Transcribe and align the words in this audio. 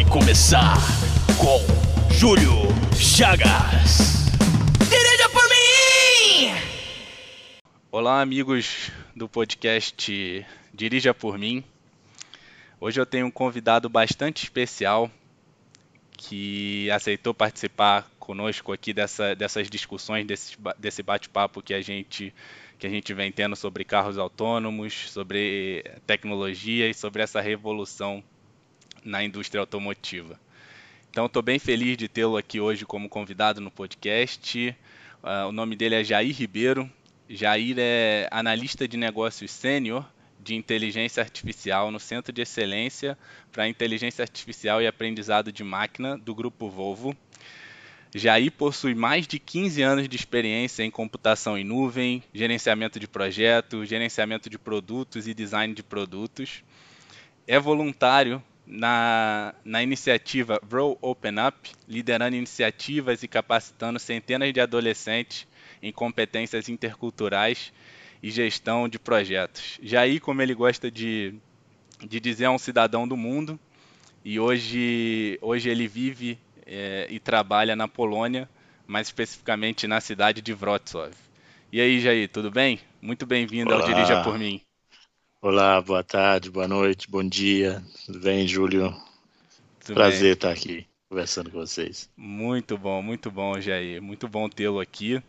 vai 0.00 0.04
começar 0.08 0.76
com 1.36 2.14
Júlio 2.14 2.52
Chagas. 2.96 4.30
Dirija 4.88 5.28
por 5.28 5.42
mim! 5.42 6.54
Olá, 7.90 8.22
amigos 8.22 8.90
do 9.14 9.28
podcast 9.28 10.46
Dirija 10.72 11.12
por 11.12 11.38
mim. 11.38 11.62
Hoje 12.80 12.98
eu 12.98 13.04
tenho 13.04 13.26
um 13.26 13.30
convidado 13.30 13.90
bastante 13.90 14.44
especial 14.44 15.10
que 16.12 16.90
aceitou 16.90 17.34
participar 17.34 18.10
conosco 18.18 18.72
aqui 18.72 18.94
dessa, 18.94 19.34
dessas 19.34 19.68
discussões, 19.68 20.26
desse, 20.26 20.56
desse 20.78 21.02
bate-papo 21.02 21.60
que 21.60 21.74
a 21.74 21.82
gente 21.82 22.32
que 22.78 22.86
a 22.86 22.90
gente 22.90 23.12
vem 23.12 23.30
tendo 23.30 23.54
sobre 23.54 23.84
carros 23.84 24.16
autônomos, 24.16 25.10
sobre 25.10 25.84
tecnologia 26.06 26.88
e 26.88 26.94
sobre 26.94 27.22
essa 27.22 27.38
revolução 27.38 28.24
na 29.04 29.22
indústria 29.22 29.60
automotiva. 29.60 30.38
Então, 31.10 31.26
estou 31.26 31.42
bem 31.42 31.58
feliz 31.58 31.96
de 31.96 32.08
tê-lo 32.08 32.36
aqui 32.36 32.60
hoje 32.60 32.86
como 32.86 33.08
convidado 33.08 33.60
no 33.60 33.70
podcast. 33.70 34.76
Uh, 35.22 35.48
o 35.48 35.52
nome 35.52 35.74
dele 35.74 35.96
é 35.96 36.04
Jair 36.04 36.34
Ribeiro. 36.34 36.90
Jair 37.28 37.76
é 37.78 38.28
analista 38.30 38.86
de 38.86 38.96
negócios 38.96 39.50
sênior 39.50 40.06
de 40.42 40.54
inteligência 40.54 41.22
artificial 41.22 41.90
no 41.90 42.00
Centro 42.00 42.32
de 42.32 42.42
Excelência 42.42 43.18
para 43.52 43.68
Inteligência 43.68 44.22
Artificial 44.22 44.80
e 44.80 44.86
Aprendizado 44.86 45.52
de 45.52 45.62
Máquina 45.62 46.16
do 46.16 46.34
Grupo 46.34 46.70
Volvo. 46.70 47.16
Jair 48.14 48.50
possui 48.50 48.94
mais 48.94 49.26
de 49.26 49.38
15 49.38 49.82
anos 49.82 50.08
de 50.08 50.16
experiência 50.16 50.82
em 50.82 50.90
computação 50.90 51.56
em 51.56 51.62
nuvem, 51.62 52.22
gerenciamento 52.34 52.98
de 52.98 53.06
projetos, 53.06 53.88
gerenciamento 53.88 54.50
de 54.50 54.58
produtos 54.58 55.28
e 55.28 55.34
design 55.34 55.74
de 55.74 55.82
produtos. 55.82 56.64
É 57.46 57.58
voluntário 57.58 58.42
na, 58.70 59.52
na 59.64 59.82
iniciativa 59.82 60.60
Grow 60.66 60.96
Open 61.02 61.34
Up, 61.46 61.72
liderando 61.88 62.36
iniciativas 62.36 63.22
e 63.22 63.28
capacitando 63.28 63.98
centenas 63.98 64.52
de 64.52 64.60
adolescentes 64.60 65.46
em 65.82 65.92
competências 65.92 66.68
interculturais 66.68 67.72
e 68.22 68.30
gestão 68.30 68.88
de 68.88 68.98
projetos. 68.98 69.78
Jair, 69.82 70.20
como 70.20 70.40
ele 70.40 70.54
gosta 70.54 70.90
de, 70.90 71.34
de 72.06 72.20
dizer, 72.20 72.44
é 72.44 72.50
um 72.50 72.58
cidadão 72.58 73.08
do 73.08 73.16
mundo 73.16 73.58
e 74.24 74.38
hoje, 74.38 75.36
hoje 75.42 75.68
ele 75.68 75.88
vive 75.88 76.38
é, 76.64 77.08
e 77.10 77.18
trabalha 77.18 77.74
na 77.74 77.88
Polônia, 77.88 78.48
mais 78.86 79.08
especificamente 79.08 79.88
na 79.88 80.00
cidade 80.00 80.40
de 80.40 80.52
Wrocław. 80.52 81.10
E 81.72 81.80
aí, 81.80 82.00
Jair, 82.00 82.28
tudo 82.28 82.50
bem? 82.50 82.80
Muito 83.00 83.26
bem-vindo 83.26 83.72
ao 83.74 83.82
Dirija 83.82 84.22
por 84.22 84.38
mim. 84.38 84.60
Olá, 85.42 85.80
boa 85.80 86.04
tarde, 86.04 86.50
boa 86.50 86.68
noite, 86.68 87.10
bom 87.10 87.26
dia. 87.26 87.82
Tudo 88.04 88.20
bem, 88.20 88.46
Júlio? 88.46 88.94
Tudo 89.80 89.94
Prazer 89.94 90.20
bem. 90.20 90.32
estar 90.32 90.50
aqui 90.50 90.86
conversando 91.08 91.50
com 91.50 91.58
vocês. 91.58 92.10
Muito 92.14 92.76
bom, 92.76 93.00
muito 93.00 93.30
bom, 93.30 93.58
Jair. 93.58 94.02
Muito 94.02 94.28
bom 94.28 94.50
tê-lo 94.50 94.78
aqui. 94.78 95.22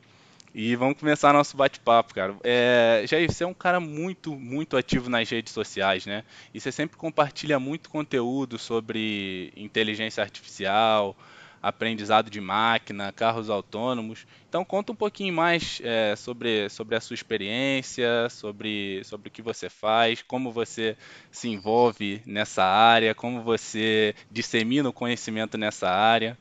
E 0.54 0.76
vamos 0.76 0.98
começar 1.00 1.32
nosso 1.32 1.56
bate-papo, 1.56 2.14
cara. 2.14 2.36
É, 2.44 3.06
Jair, 3.08 3.32
você 3.32 3.46
é 3.46 3.48
um 3.48 3.54
cara 3.54 3.80
muito, 3.80 4.36
muito 4.36 4.76
ativo 4.76 5.10
nas 5.10 5.30
redes 5.30 5.54
sociais, 5.54 6.06
né? 6.06 6.26
E 6.54 6.60
você 6.60 6.74
sempre 6.74 6.98
compartilha 6.98 7.58
muito 7.58 7.90
conteúdo 7.90 8.60
sobre 8.60 9.54
inteligência 9.56 10.22
artificial, 10.22 11.16
aprendizado 11.62 12.30
de 12.30 12.42
máquina, 12.42 13.12
carros 13.12 13.50
autônomos. 13.50 14.26
Então 14.50 14.66
conta 14.66 14.92
um 14.92 14.96
pouquinho 14.96 15.34
mais 15.34 15.80
é, 15.84 16.16
sobre, 16.16 16.70
sobre 16.70 16.96
a 16.96 17.02
sua 17.02 17.14
experiência, 17.14 18.28
sobre, 18.30 19.04
sobre 19.04 19.30
o 19.30 19.32
que 19.32 19.42
você 19.42 19.70
faz, 19.70 20.22
como 20.22 20.52
você 20.52 20.98
se 21.32 21.48
envolve 21.50 22.22
nessa 22.26 22.64
área, 22.64 23.14
como 23.14 23.42
você 23.42 24.16
dissemina 24.30 24.90
o 24.90 24.94
conhecimento 24.94 25.58
nessa 25.58 25.90
área. 25.90 26.38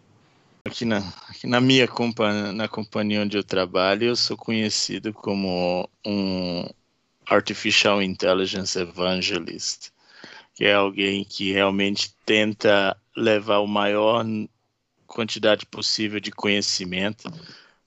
Aqui 0.65 0.85
na, 0.85 0.99
aqui 1.29 1.47
na 1.47 1.61
minha 1.61 1.89
companhia, 1.89 2.53
na 2.53 2.69
companhia 2.69 3.23
onde 3.23 3.37
eu 3.37 3.45
trabalho, 3.45 4.05
eu 4.05 4.17
sou 4.17 4.37
conhecido 4.37 5.13
como 5.13 5.89
um 6.05 6.69
Artificial 7.27 8.03
Intelligence 8.03 8.79
Evangelist, 8.79 9.91
que 10.55 10.65
é 10.65 10.75
alguém 10.75 11.25
que 11.25 11.53
realmente 11.53 12.13
tenta 12.27 12.97
levar 13.17 13.59
o 13.59 13.67
maior 13.67 14.25
quantidade 15.11 15.67
possível 15.67 16.21
de 16.21 16.31
conhecimento 16.31 17.31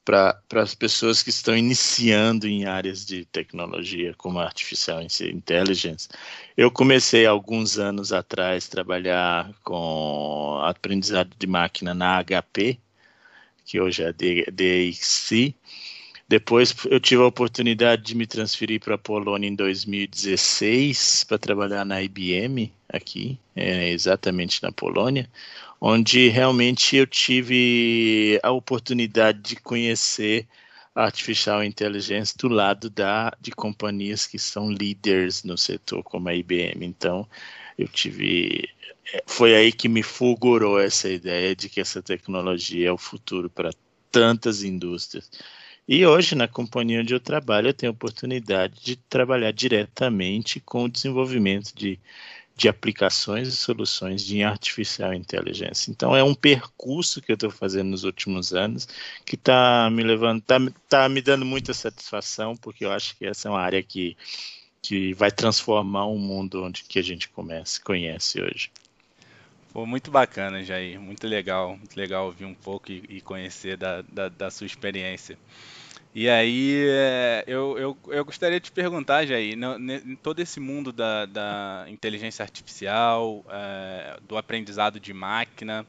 para 0.03 0.37
as 0.55 0.75
pessoas 0.75 1.23
que 1.23 1.29
estão 1.29 1.55
iniciando 1.55 2.45
em 2.45 2.65
áreas 2.65 3.05
de 3.05 3.23
tecnologia 3.25 4.13
como 4.17 4.39
artificial 4.39 5.01
intelligence. 5.01 6.09
Eu 6.57 6.69
comecei 6.69 7.25
alguns 7.25 7.79
anos 7.79 8.11
atrás 8.11 8.67
a 8.67 8.71
trabalhar 8.71 9.49
com 9.63 10.59
aprendizado 10.63 11.31
de 11.39 11.47
máquina 11.47 11.93
na 11.93 12.21
HP, 12.21 12.77
que 13.65 13.79
hoje 13.79 14.03
é 14.03 14.11
DXC. 14.51 15.55
Depois 16.27 16.75
eu 16.89 16.99
tive 16.99 17.21
a 17.21 17.27
oportunidade 17.27 18.01
de 18.01 18.15
me 18.15 18.27
transferir 18.27 18.81
para 18.81 18.95
a 18.95 18.97
Polônia 18.97 19.47
em 19.47 19.55
2016 19.55 21.25
para 21.25 21.37
trabalhar 21.37 21.85
na 21.85 22.01
IBM 22.01 22.73
aqui, 22.89 23.39
é, 23.55 23.89
exatamente 23.89 24.61
na 24.63 24.71
Polônia, 24.71 25.29
onde 25.85 26.29
realmente 26.29 26.95
eu 26.95 27.05
tive 27.05 28.39
a 28.41 28.51
oportunidade 28.51 29.41
de 29.41 29.57
conhecer 29.57 30.47
a 30.95 31.03
artificial 31.03 31.61
intelligence 31.61 32.33
do 32.37 32.47
lado 32.47 32.89
da 32.89 33.33
de 33.41 33.51
companhias 33.51 34.25
que 34.25 34.39
são 34.39 34.71
líderes 34.71 35.43
no 35.43 35.57
setor 35.57 36.01
como 36.01 36.29
a 36.29 36.35
IBM. 36.35 36.85
Então, 36.85 37.27
eu 37.77 37.85
tive 37.89 38.69
foi 39.25 39.55
aí 39.55 39.73
que 39.73 39.89
me 39.89 40.01
fulgurou 40.01 40.79
essa 40.79 41.09
ideia 41.09 41.53
de 41.53 41.67
que 41.67 41.81
essa 41.81 42.01
tecnologia 42.01 42.87
é 42.87 42.91
o 42.91 42.97
futuro 42.97 43.49
para 43.49 43.71
tantas 44.09 44.63
indústrias. 44.63 45.29
E 45.85 46.05
hoje, 46.05 46.33
na 46.33 46.47
companhia 46.47 47.01
onde 47.01 47.13
eu 47.13 47.19
trabalho, 47.19 47.67
eu 47.67 47.73
tenho 47.73 47.91
a 47.91 47.93
oportunidade 47.93 48.81
de 48.81 48.95
trabalhar 48.95 49.51
diretamente 49.51 50.61
com 50.61 50.85
o 50.85 50.89
desenvolvimento 50.89 51.73
de 51.75 51.99
de 52.55 52.69
aplicações 52.69 53.47
e 53.47 53.51
soluções 53.51 54.23
de 54.23 54.43
artificial 54.43 55.13
inteligência. 55.13 55.89
Então 55.89 56.15
é 56.15 56.23
um 56.23 56.35
percurso 56.35 57.21
que 57.21 57.31
eu 57.31 57.35
estou 57.35 57.49
fazendo 57.49 57.89
nos 57.89 58.03
últimos 58.03 58.53
anos 58.53 58.87
que 59.25 59.35
está 59.35 59.89
me 59.91 60.03
levando, 60.03 60.39
está 60.39 60.57
tá 60.87 61.09
me 61.09 61.21
dando 61.21 61.45
muita 61.45 61.73
satisfação 61.73 62.55
porque 62.55 62.85
eu 62.85 62.91
acho 62.91 63.17
que 63.17 63.25
essa 63.25 63.47
é 63.47 63.51
uma 63.51 63.61
área 63.61 63.81
que 63.81 64.15
que 64.81 65.13
vai 65.13 65.31
transformar 65.31 66.05
o 66.07 66.17
mundo 66.17 66.61
onde 66.61 66.83
que 66.83 66.99
a 66.99 67.01
gente 67.01 67.29
comece, 67.29 67.79
conhece 67.79 68.41
hoje. 68.41 68.69
Pô, 69.71 69.85
muito 69.87 70.11
bacana, 70.11 70.61
Jair. 70.61 70.99
Muito 70.99 71.25
legal, 71.25 71.77
muito 71.77 71.95
legal 71.95 72.25
ouvir 72.25 72.45
um 72.45 72.53
pouco 72.53 72.91
e, 72.91 73.03
e 73.09 73.21
conhecer 73.21 73.77
da, 73.77 74.03
da, 74.03 74.29
da 74.29 74.51
sua 74.51 74.67
experiência. 74.67 75.37
E 76.15 76.29
aí, 76.29 76.85
é, 76.89 77.43
eu, 77.47 77.75
eu, 77.77 77.97
eu 78.09 78.23
gostaria 78.23 78.59
de 78.59 78.65
te 78.65 78.71
perguntar, 78.71 79.25
Jair, 79.25 79.57
em 80.05 80.15
todo 80.15 80.39
esse 80.39 80.59
mundo 80.59 80.93
da, 80.93 81.25
da 81.25 81.85
inteligência 81.87 82.43
artificial, 82.43 83.43
é, 83.49 84.19
do 84.27 84.37
aprendizado 84.37 84.99
de 84.99 85.11
máquina, 85.11 85.83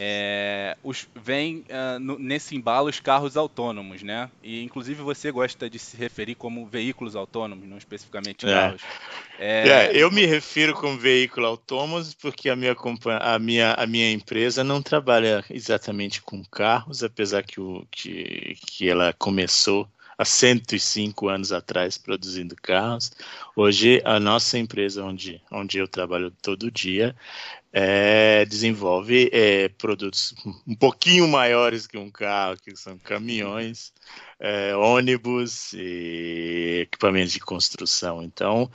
é, 0.00 0.76
os, 0.84 1.08
vem 1.12 1.64
uh, 1.68 1.98
no, 1.98 2.16
nesse 2.20 2.54
embalo 2.54 2.88
os 2.88 3.00
carros 3.00 3.36
autônomos, 3.36 4.00
né? 4.04 4.30
E 4.44 4.62
inclusive 4.62 5.02
você 5.02 5.32
gosta 5.32 5.68
de 5.68 5.76
se 5.76 5.96
referir 5.96 6.36
como 6.36 6.64
veículos 6.64 7.16
autônomos, 7.16 7.68
não 7.68 7.76
especificamente 7.76 8.46
é. 8.46 8.52
carros. 8.52 8.82
É... 9.40 9.68
É, 9.68 9.90
eu 9.92 10.08
me 10.12 10.24
refiro 10.24 10.72
como 10.72 10.96
veículo 10.96 11.46
autônomo 11.46 12.00
porque 12.20 12.48
a 12.48 12.54
minha, 12.54 12.76
a, 13.20 13.38
minha, 13.40 13.72
a 13.72 13.86
minha 13.88 14.12
empresa 14.12 14.62
não 14.62 14.80
trabalha 14.80 15.44
exatamente 15.50 16.22
com 16.22 16.44
carros, 16.44 17.02
apesar 17.02 17.42
que, 17.42 17.60
o, 17.60 17.84
que, 17.90 18.56
que 18.66 18.88
ela 18.88 19.12
começou 19.12 19.88
há 20.18 20.24
105 20.24 21.28
anos 21.28 21.52
atrás 21.52 21.96
produzindo 21.96 22.56
carros. 22.56 23.12
Hoje, 23.54 24.02
a 24.04 24.18
nossa 24.18 24.58
empresa, 24.58 25.04
onde, 25.04 25.40
onde 25.50 25.78
eu 25.78 25.86
trabalho 25.86 26.32
todo 26.42 26.70
dia, 26.70 27.14
é, 27.72 28.44
desenvolve 28.44 29.30
é, 29.32 29.68
produtos 29.68 30.34
um 30.66 30.74
pouquinho 30.74 31.28
maiores 31.28 31.86
que 31.86 31.96
um 31.96 32.10
carro, 32.10 32.56
que 32.60 32.74
são 32.74 32.98
caminhões, 32.98 33.92
é, 34.40 34.74
ônibus 34.74 35.72
e 35.74 36.80
equipamentos 36.82 37.32
de 37.32 37.40
construção. 37.40 38.22
Então, 38.22 38.68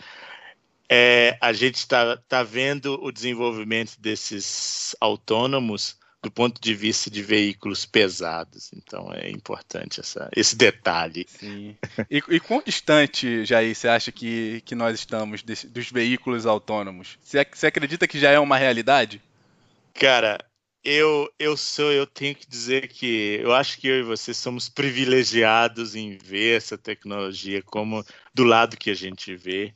é, 0.90 1.38
a 1.42 1.52
gente 1.52 1.76
está 1.76 2.18
tá 2.18 2.44
vendo 2.44 3.04
o 3.04 3.12
desenvolvimento 3.12 4.00
desses 4.00 4.96
autônomos 5.02 5.98
do 6.24 6.32
ponto 6.32 6.60
de 6.62 6.74
vista 6.74 7.12
de 7.12 7.22
veículos 7.22 7.86
pesados. 7.86 8.72
Então 8.74 9.12
é 9.14 9.30
importante 9.30 10.00
essa, 10.00 10.30
esse 10.34 10.56
detalhe. 10.56 11.26
Sim. 11.28 11.76
E, 12.10 12.24
e 12.30 12.40
quão 12.40 12.64
distante, 12.66 13.44
Jair, 13.44 13.76
você 13.76 13.90
acha 13.90 14.12
que, 14.12 14.62
que 14.66 14.74
nós 14.74 14.98
estamos 14.98 15.44
desse, 15.44 15.68
dos 15.68 15.92
veículos 15.92 16.46
autônomos? 16.46 17.20
Você, 17.22 17.46
você 17.54 17.68
acredita 17.68 18.08
que 18.08 18.18
já 18.18 18.32
é 18.32 18.40
uma 18.40 18.58
realidade? 18.58 19.22
Cara, 19.94 20.40
eu, 20.82 21.30
eu 21.38 21.58
sou, 21.58 21.92
eu 21.92 22.08
tenho 22.08 22.34
que 22.34 22.48
dizer 22.48 22.88
que 22.88 23.40
eu 23.42 23.54
acho 23.54 23.78
que 23.78 23.88
eu 23.90 24.00
e 24.00 24.04
você 24.04 24.34
somos 24.34 24.70
privilegiados 24.70 25.94
em 25.94 26.18
ver 26.18 26.58
essa 26.58 26.78
tecnologia 26.78 27.62
como 27.62 28.04
do 28.34 28.46
lado 28.46 28.78
que 28.78 28.90
a 28.90 28.96
gente 28.96 29.36
vê. 29.36 29.74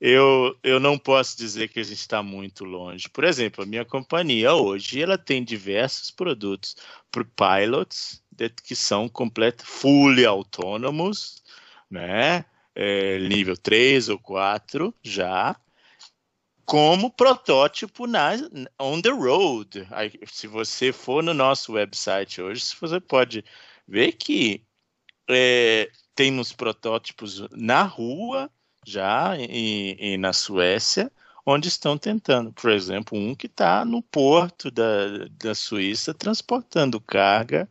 Eu, 0.00 0.58
eu 0.62 0.80
não 0.80 0.98
posso 0.98 1.36
dizer 1.36 1.68
que 1.68 1.78
a 1.78 1.82
gente 1.82 1.98
está 1.98 2.22
muito 2.22 2.64
longe. 2.64 3.08
Por 3.08 3.24
exemplo, 3.24 3.62
a 3.62 3.66
minha 3.66 3.84
companhia 3.84 4.54
hoje 4.54 5.02
ela 5.02 5.18
tem 5.18 5.44
diversos 5.44 6.10
produtos 6.10 6.74
para 7.10 7.24
pilots 7.24 8.22
que 8.64 8.74
são 8.74 9.08
completos, 9.08 9.66
fully 9.68 10.24
autônomos, 10.24 11.42
né? 11.90 12.46
É, 12.74 13.18
nível 13.18 13.56
3 13.56 14.08
ou 14.08 14.18
4 14.18 14.94
já, 15.02 15.54
como 16.64 17.10
protótipo 17.10 18.06
na 18.06 18.32
on 18.78 19.02
the 19.02 19.10
road. 19.10 19.86
Aí, 19.90 20.12
se 20.26 20.46
você 20.46 20.92
for 20.92 21.22
no 21.22 21.34
nosso 21.34 21.72
website 21.72 22.40
hoje, 22.40 22.64
você 22.80 23.00
pode 23.00 23.44
ver 23.86 24.12
que 24.12 24.64
é, 25.28 25.90
temos 26.14 26.52
protótipos 26.52 27.46
na 27.50 27.82
rua 27.82 28.50
já 28.86 29.36
e, 29.38 29.96
e 29.98 30.16
na 30.16 30.32
Suécia, 30.32 31.10
onde 31.44 31.68
estão 31.68 31.96
tentando, 31.98 32.52
por 32.52 32.70
exemplo, 32.70 33.18
um 33.18 33.34
que 33.34 33.46
está 33.46 33.84
no 33.84 34.02
porto 34.02 34.70
da, 34.70 35.26
da 35.38 35.54
Suíça 35.54 36.14
transportando 36.14 37.00
carga 37.00 37.68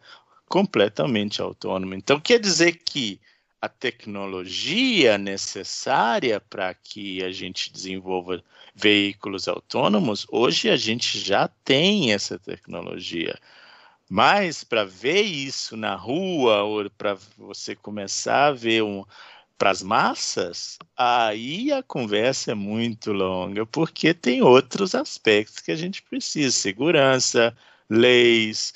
completamente 0.47 1.41
autônomo. 1.41 1.93
Então, 1.93 2.19
quer 2.19 2.39
dizer 2.39 2.73
que 2.73 3.19
a 3.61 3.67
tecnologia 3.67 5.17
necessária 5.17 6.39
para 6.39 6.73
que 6.73 7.23
a 7.23 7.31
gente 7.31 7.71
desenvolva 7.71 8.41
veículos 8.73 9.47
autônomos, 9.47 10.25
hoje 10.29 10.69
a 10.69 10.77
gente 10.77 11.19
já 11.19 11.47
tem 11.63 12.13
essa 12.13 12.39
tecnologia. 12.39 13.37
Mas 14.09 14.63
para 14.63 14.85
ver 14.85 15.21
isso 15.21 15.77
na 15.77 15.95
rua, 15.95 16.63
ou 16.63 16.89
para 16.89 17.15
você 17.37 17.75
começar 17.75 18.47
a 18.47 18.51
ver 18.51 18.81
um, 18.81 19.05
para 19.59 19.71
as 19.71 19.83
massas, 19.83 20.79
aí 20.97 21.71
a 21.73 21.83
conversa 21.83 22.53
é 22.53 22.55
muito 22.55 23.11
longa, 23.11 23.65
porque 23.65 24.13
tem 24.13 24.41
outros 24.41 24.95
aspectos 24.95 25.59
que 25.59 25.71
a 25.71 25.75
gente 25.75 26.01
precisa: 26.01 26.55
segurança, 26.55 27.55
leis, 27.89 28.73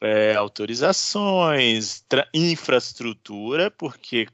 é, 0.00 0.34
autorizações, 0.34 2.02
infraestrutura, 2.32 3.70
porque 3.70 4.26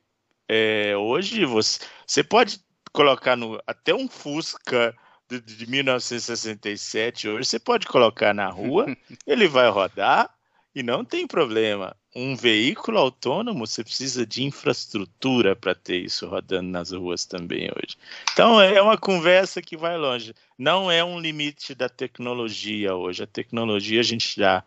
é, 0.48 0.96
hoje 0.96 1.44
você, 1.44 1.80
você 2.06 2.22
pode 2.22 2.60
colocar 2.92 3.36
no, 3.36 3.60
até 3.66 3.92
um 3.92 4.08
Fusca 4.08 4.96
de, 5.28 5.40
de 5.40 5.68
1967, 5.68 7.28
hoje 7.28 7.48
você 7.48 7.58
pode 7.58 7.86
colocar 7.88 8.32
na 8.32 8.48
rua, 8.48 8.86
ele 9.26 9.48
vai 9.48 9.68
rodar 9.68 10.32
e 10.72 10.84
não 10.84 11.04
tem 11.04 11.26
problema 11.26 11.96
um 12.14 12.34
veículo 12.34 12.98
autônomo, 12.98 13.66
você 13.66 13.84
precisa 13.84 14.26
de 14.26 14.42
infraestrutura 14.42 15.54
para 15.54 15.74
ter 15.74 15.98
isso 15.98 16.26
rodando 16.26 16.68
nas 16.68 16.90
ruas 16.90 17.24
também 17.24 17.70
hoje. 17.70 17.96
Então 18.32 18.60
é 18.60 18.82
uma 18.82 18.98
conversa 18.98 19.62
que 19.62 19.76
vai 19.76 19.96
longe. 19.96 20.34
Não 20.58 20.90
é 20.90 21.04
um 21.04 21.20
limite 21.20 21.74
da 21.74 21.88
tecnologia 21.88 22.94
hoje. 22.94 23.22
A 23.22 23.26
tecnologia 23.26 24.00
a 24.00 24.04
gente 24.04 24.34
já 24.36 24.64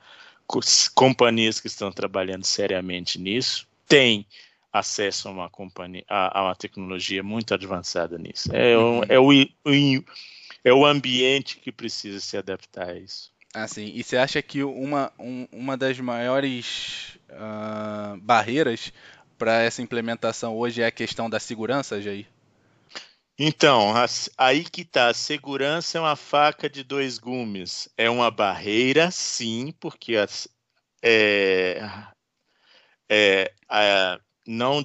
companhias 0.94 1.60
que 1.60 1.68
estão 1.68 1.92
trabalhando 1.92 2.44
seriamente 2.44 3.20
nisso 3.20 3.68
têm 3.88 4.26
acesso 4.72 5.28
a 5.28 5.32
uma 5.32 5.50
companhia 5.50 6.04
a, 6.10 6.40
a 6.40 6.44
uma 6.44 6.56
tecnologia 6.56 7.22
muito 7.24 7.54
avançada 7.54 8.18
nisso. 8.18 8.50
É, 8.54 8.78
uhum. 8.78 9.02
é, 9.08 9.20
o, 9.20 9.32
é 10.64 10.74
o 10.74 10.86
ambiente 10.86 11.58
que 11.58 11.72
precisa 11.72 12.20
se 12.20 12.38
adaptar 12.38 12.90
a 12.90 12.98
isso. 12.98 13.33
Assim, 13.54 13.92
e 13.94 14.04
você 14.04 14.18
acha 14.18 14.42
que 14.42 14.64
uma, 14.64 15.12
um, 15.20 15.48
uma 15.52 15.78
das 15.78 16.00
maiores 16.00 17.18
uh, 17.30 18.18
barreiras 18.20 18.92
para 19.38 19.62
essa 19.62 19.82
implementação 19.82 20.58
hoje 20.58 20.82
é 20.82 20.88
a 20.88 20.92
questão 20.92 21.30
da 21.30 21.40
segurança, 21.40 22.02
Jair? 22.02 22.26
Então, 23.38 23.94
aí 24.38 24.64
que 24.64 24.86
tá. 24.86 25.10
A 25.10 25.14
segurança 25.14 25.98
é 25.98 26.02
uma 26.02 26.16
faca 26.16 26.70
de 26.70 26.84
dois 26.84 27.18
gumes. 27.18 27.90
É 27.98 28.10
uma 28.10 28.32
barreira, 28.32 29.12
sim, 29.12 29.74
porque 29.80 30.16
as, 30.16 30.48
é, 31.02 31.82
é, 33.10 33.52
é, 33.70 34.20
não, 34.48 34.84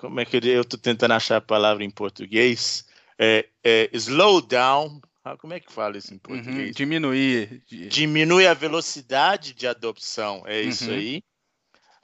como 0.00 0.20
é 0.20 0.24
que 0.24 0.36
eu 0.36 0.62
estou 0.62 0.78
tentando 0.78 1.14
achar 1.14 1.36
a 1.36 1.40
palavra 1.40 1.82
em 1.82 1.90
português? 1.90 2.86
É, 3.18 3.48
é, 3.62 3.88
slow 3.92 4.40
down 4.40 5.00
como 5.38 5.54
é 5.54 5.60
que 5.60 5.72
fala 5.72 5.96
isso 5.96 6.12
em 6.12 6.16
uhum, 6.16 6.20
português? 6.20 6.66
Uhum, 6.66 6.72
diminuir. 6.72 7.62
Diminui 7.88 8.46
a 8.46 8.52
velocidade 8.54 9.54
de 9.54 9.66
adopção, 9.66 10.42
é 10.46 10.60
uhum. 10.60 10.68
isso 10.68 10.90
aí. 10.90 11.22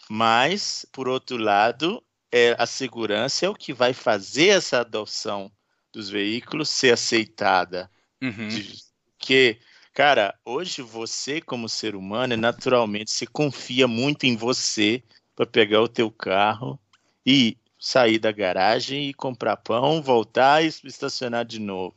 Mas, 0.09 0.87
por 0.91 1.07
outro 1.09 1.37
lado, 1.37 2.03
é, 2.33 2.57
a 2.59 2.67
segurança 2.67 3.47
é 3.47 3.49
o 3.49 3.55
que 3.55 3.73
vai 3.73 3.93
fazer 3.93 4.49
essa 4.49 4.81
adoção 4.81 5.53
dos 5.93 6.09
veículos 6.09 6.69
ser 6.69 6.93
aceitada. 6.93 7.91
Uhum. 8.23 8.49
De, 8.49 8.79
que, 9.19 9.59
cara, 9.93 10.35
hoje 10.45 10.83
você, 10.83 11.41
como 11.41 11.69
ser 11.69 11.95
humano, 11.95 12.37
naturalmente 12.37 13.11
se 13.11 13.27
confia 13.27 13.87
muito 13.87 14.25
em 14.25 14.37
você 14.37 15.03
para 15.37 15.47
pegar 15.47 15.83
o 15.83 15.89
teu 15.89 16.11
carro 16.11 16.81
e 17.25 17.57
sair 17.79 18.19
da 18.19 18.33
garagem 18.33 19.09
e 19.09 19.15
comprar 19.15 19.57
pão, 19.57 20.03
voltar 20.03 20.63
e 20.63 20.67
estacionar 20.67 21.45
de 21.45 21.59
novo. 21.59 21.95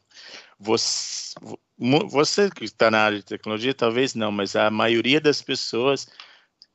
Você, 0.63 1.36
você 2.10 2.50
que 2.50 2.63
está 2.63 2.89
na 2.89 3.00
área 3.00 3.18
de 3.18 3.25
tecnologia, 3.25 3.74
talvez 3.74 4.15
não, 4.15 4.31
mas 4.31 4.56
a 4.56 4.71
maioria 4.71 5.19
das 5.19 5.42
pessoas 5.42 6.07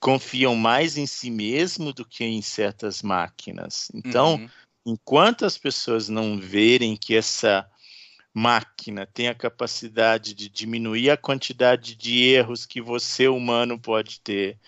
confiam 0.00 0.55
mais 0.55 0.96
em 0.96 1.06
si 1.06 1.31
mesmo 1.31 1.93
do 1.93 2.05
que 2.05 2.25
em 2.25 2.43
certas 2.43 3.02
máquinas. 3.02 3.90
Então, 3.94 4.35
uhum. 4.35 4.49
enquanto 4.87 5.44
as 5.44 5.58
pessoas 5.58 6.08
não 6.08 6.38
verem 6.38 6.96
que 6.96 7.17
essa 7.17 7.69
máquina 8.32 9.06
tem 9.06 9.29
a 9.29 9.35
capacidade 9.35 10.34
de 10.34 10.49
diminuir 10.49 11.11
a 11.11 11.17
quantidade 11.17 11.96
de 11.96 12.23
erros 12.25 12.64
que 12.64 12.81
você 12.81 13.26
humano 13.26 13.79
pode 13.79 14.20
ter, 14.20 14.58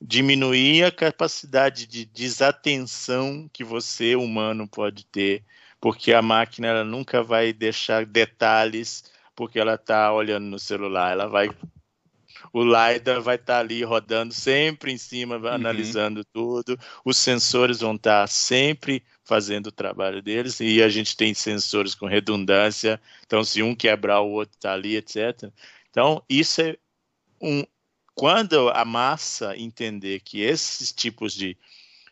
diminuir 0.00 0.84
a 0.84 0.90
capacidade 0.90 1.86
de 1.86 2.04
desatenção 2.04 3.48
que 3.52 3.62
você 3.62 4.16
humano 4.16 4.66
pode 4.66 5.04
ter, 5.06 5.44
porque 5.80 6.12
a 6.12 6.22
máquina 6.22 6.68
ela 6.68 6.84
nunca 6.84 7.22
vai 7.22 7.52
deixar 7.52 8.04
detalhes 8.04 9.04
porque 9.34 9.58
ela 9.58 9.74
está 9.74 10.12
olhando 10.12 10.44
no 10.44 10.58
celular, 10.58 11.12
ela 11.12 11.26
vai 11.26 11.48
o 12.52 12.64
LiDAR 12.64 13.20
vai 13.20 13.36
estar 13.36 13.54
tá 13.54 13.58
ali 13.60 13.82
rodando 13.82 14.32
sempre 14.32 14.92
em 14.92 14.98
cima, 14.98 15.36
uhum. 15.36 15.46
analisando 15.46 16.24
tudo. 16.24 16.78
Os 17.04 17.16
sensores 17.16 17.80
vão 17.80 17.94
estar 17.94 18.22
tá 18.22 18.26
sempre 18.26 19.02
fazendo 19.24 19.68
o 19.68 19.72
trabalho 19.72 20.22
deles 20.22 20.58
e 20.60 20.82
a 20.82 20.88
gente 20.88 21.16
tem 21.16 21.32
sensores 21.34 21.94
com 21.94 22.06
redundância. 22.06 23.00
Então, 23.26 23.44
se 23.44 23.62
um 23.62 23.74
quebrar, 23.74 24.20
o 24.20 24.30
outro 24.30 24.54
está 24.56 24.72
ali, 24.72 24.96
etc. 24.96 25.50
Então, 25.90 26.22
isso 26.28 26.60
é 26.60 26.76
um. 27.40 27.64
Quando 28.14 28.68
a 28.70 28.84
massa 28.84 29.56
entender 29.56 30.20
que 30.20 30.40
esses 30.40 30.92
tipos 30.92 31.32
de 31.32 31.56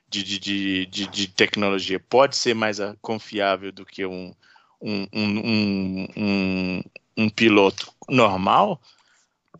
de, 0.08 0.22
de, 0.22 0.86
de, 0.86 1.06
de, 1.06 1.28
tecnologia 1.28 2.00
pode 2.00 2.36
ser 2.36 2.54
mais 2.54 2.78
confiável 3.00 3.70
do 3.70 3.84
que 3.84 4.06
um, 4.06 4.34
um, 4.80 5.06
um, 5.12 6.08
um, 6.16 6.82
um 7.16 7.28
piloto 7.28 7.92
normal, 8.08 8.80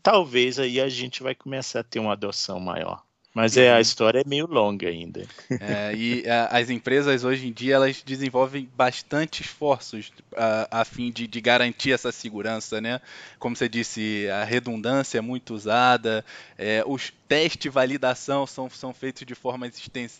talvez 0.01 0.57
aí 0.59 0.79
a 0.79 0.89
gente 0.89 1.21
vai 1.21 1.35
começar 1.35 1.81
a 1.81 1.83
ter 1.83 1.99
uma 1.99 2.13
adoção 2.13 2.59
maior. 2.59 3.03
Mas 3.39 3.55
é, 3.55 3.71
a 3.71 3.75
uhum. 3.75 3.79
história 3.79 4.19
é 4.19 4.27
meio 4.27 4.45
longa 4.47 4.89
ainda. 4.89 5.25
É, 5.61 5.95
e 5.95 6.27
a, 6.27 6.57
as 6.57 6.69
empresas 6.69 7.23
hoje 7.23 7.47
em 7.47 7.53
dia 7.53 7.75
elas 7.75 8.03
desenvolvem 8.03 8.69
bastante 8.75 9.41
esforços 9.41 10.11
a, 10.35 10.81
a 10.81 10.83
fim 10.83 11.09
de, 11.09 11.25
de, 11.25 11.39
garantir 11.39 11.93
essa 11.93 12.11
segurança, 12.11 12.81
né? 12.81 12.99
Como 13.39 13.55
você 13.55 13.69
disse, 13.69 14.27
a 14.29 14.43
redundância 14.43 15.19
é 15.19 15.21
muito 15.21 15.53
usada, 15.53 16.25
é, 16.57 16.83
os 16.85 17.13
testes 17.29 17.61
de 17.61 17.69
validação 17.69 18.45
são, 18.45 18.69
são 18.69 18.93
feitos 18.93 19.25
de 19.25 19.35
forma, 19.35 19.71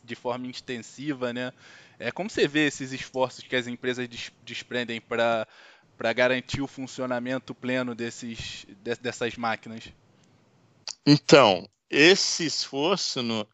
de 0.05 0.15
forma 0.15 0.47
extensiva, 0.47 1.33
né? 1.33 1.51
É, 1.99 2.11
como 2.11 2.29
você 2.29 2.47
vê 2.47 2.67
esses 2.67 2.93
esforços 2.93 3.43
que 3.43 3.55
as 3.57 3.67
empresas 3.67 4.07
des, 4.07 4.31
desprendem 4.45 5.01
para 5.01 5.45
para 5.97 6.13
garantir 6.13 6.61
o 6.61 6.67
funcionamento 6.67 7.53
pleno 7.53 7.93
desses, 7.93 8.65
de, 8.81 8.95
dessas 8.95 9.35
máquinas? 9.35 9.91
Então, 11.05 11.67
esse 11.89 12.45
esforço 12.45 13.21
no. 13.23 13.47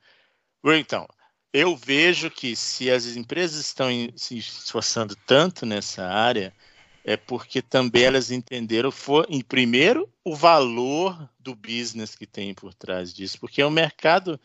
Então, 0.66 1.08
eu 1.54 1.76
vejo 1.76 2.30
que 2.30 2.56
se 2.56 2.92
as 2.92 3.06
empresas 3.16 3.66
estão 3.66 3.88
se 4.16 4.38
esforçando 4.38 5.16
tanto 5.26 5.66
nessa 5.66 6.06
área, 6.06 6.54
é 7.04 7.16
porque 7.16 7.62
também 7.62 8.04
elas 8.04 8.32
entenderam, 8.32 8.92
for, 8.92 9.26
em 9.30 9.42
primeiro, 9.42 10.12
o 10.24 10.36
valor 10.36 11.30
do 11.40 11.56
business 11.56 12.16
que 12.16 12.26
tem 12.26 12.54
por 12.54 12.74
trás 12.74 13.14
disso, 13.14 13.40
porque 13.40 13.62
é 13.62 13.66
um 13.66 13.70
mercado. 13.70 14.40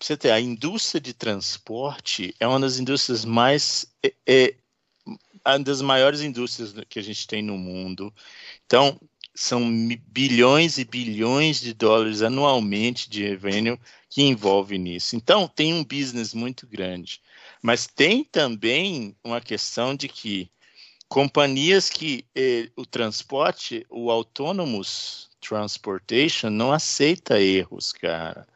Você 0.00 0.16
ter 0.16 0.30
a 0.32 0.40
indústria 0.40 1.00
de 1.00 1.14
transporte 1.14 2.34
é 2.40 2.48
uma 2.48 2.58
das 2.58 2.78
indústrias 2.78 3.24
mais 3.24 3.86
é, 4.02 4.14
é 4.26 4.54
uma 5.46 5.58
das 5.60 5.82
maiores 5.82 6.22
indústrias 6.22 6.74
que 6.88 6.98
a 6.98 7.02
gente 7.02 7.26
tem 7.26 7.42
no 7.42 7.56
mundo. 7.58 8.12
Então, 8.64 8.98
são 9.34 9.60
bilhões 10.06 10.78
e 10.78 10.84
bilhões 10.84 11.60
de 11.60 11.74
dólares 11.74 12.22
anualmente 12.22 13.10
de 13.10 13.26
revenue 13.26 13.78
que 14.08 14.22
envolve 14.22 14.78
nisso. 14.78 15.16
Então, 15.16 15.48
tem 15.48 15.74
um 15.74 15.84
business 15.84 16.32
muito 16.32 16.66
grande. 16.66 17.20
Mas 17.60 17.86
tem 17.86 18.22
também 18.22 19.16
uma 19.24 19.40
questão 19.40 19.94
de 19.94 20.08
que 20.08 20.50
companhias 21.08 21.90
que 21.90 22.24
eh, 22.34 22.70
o 22.76 22.86
transporte, 22.86 23.84
o 23.90 24.10
autonomous 24.10 25.30
transportation 25.40 26.48
não 26.50 26.72
aceita 26.72 27.40
erros, 27.40 27.92
cara. 27.92 28.46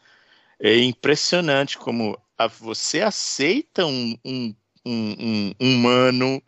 É 0.61 0.77
impressionante 0.79 1.77
como 1.77 2.19
a, 2.37 2.47
você 2.47 3.01
aceita 3.01 3.85
um, 3.85 4.17
um, 4.25 4.55
um, 4.85 5.15
um 5.19 5.55
humano 5.61 6.43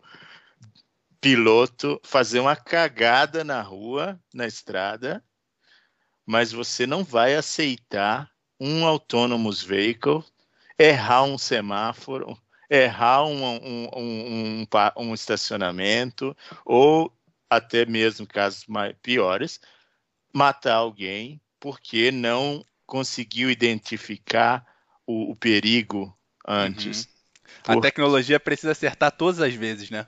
piloto 1.20 2.00
fazer 2.02 2.40
uma 2.40 2.56
cagada 2.56 3.44
na 3.44 3.60
rua, 3.60 4.18
na 4.32 4.46
estrada, 4.46 5.22
mas 6.26 6.52
você 6.52 6.86
não 6.86 7.04
vai 7.04 7.34
aceitar 7.34 8.30
um 8.58 8.86
autonomous 8.86 9.62
vehicle 9.62 10.24
errar 10.78 11.24
um 11.24 11.36
semáforo, 11.36 12.38
errar 12.70 13.26
um, 13.26 13.44
um, 13.44 13.88
um, 13.94 14.66
um, 14.96 15.14
estacionamento, 15.14 16.34
ou 16.64 17.12
até 17.50 17.84
mesmo 17.84 18.26
casos 18.26 18.64
mais, 18.66 18.94
piores, 19.02 19.60
matar 20.32 20.76
alguém 20.76 21.40
porque 21.58 22.10
não 22.10 22.64
conseguiu 22.86 23.50
identificar 23.50 24.64
o, 25.06 25.32
o 25.32 25.36
perigo 25.36 26.16
antes. 26.46 27.04
Uhum. 27.04 27.10
A 27.64 27.74
Por... 27.74 27.82
tecnologia 27.82 28.40
precisa 28.40 28.72
acertar 28.72 29.12
todas 29.12 29.40
as 29.40 29.52
vezes, 29.52 29.90
né? 29.90 30.06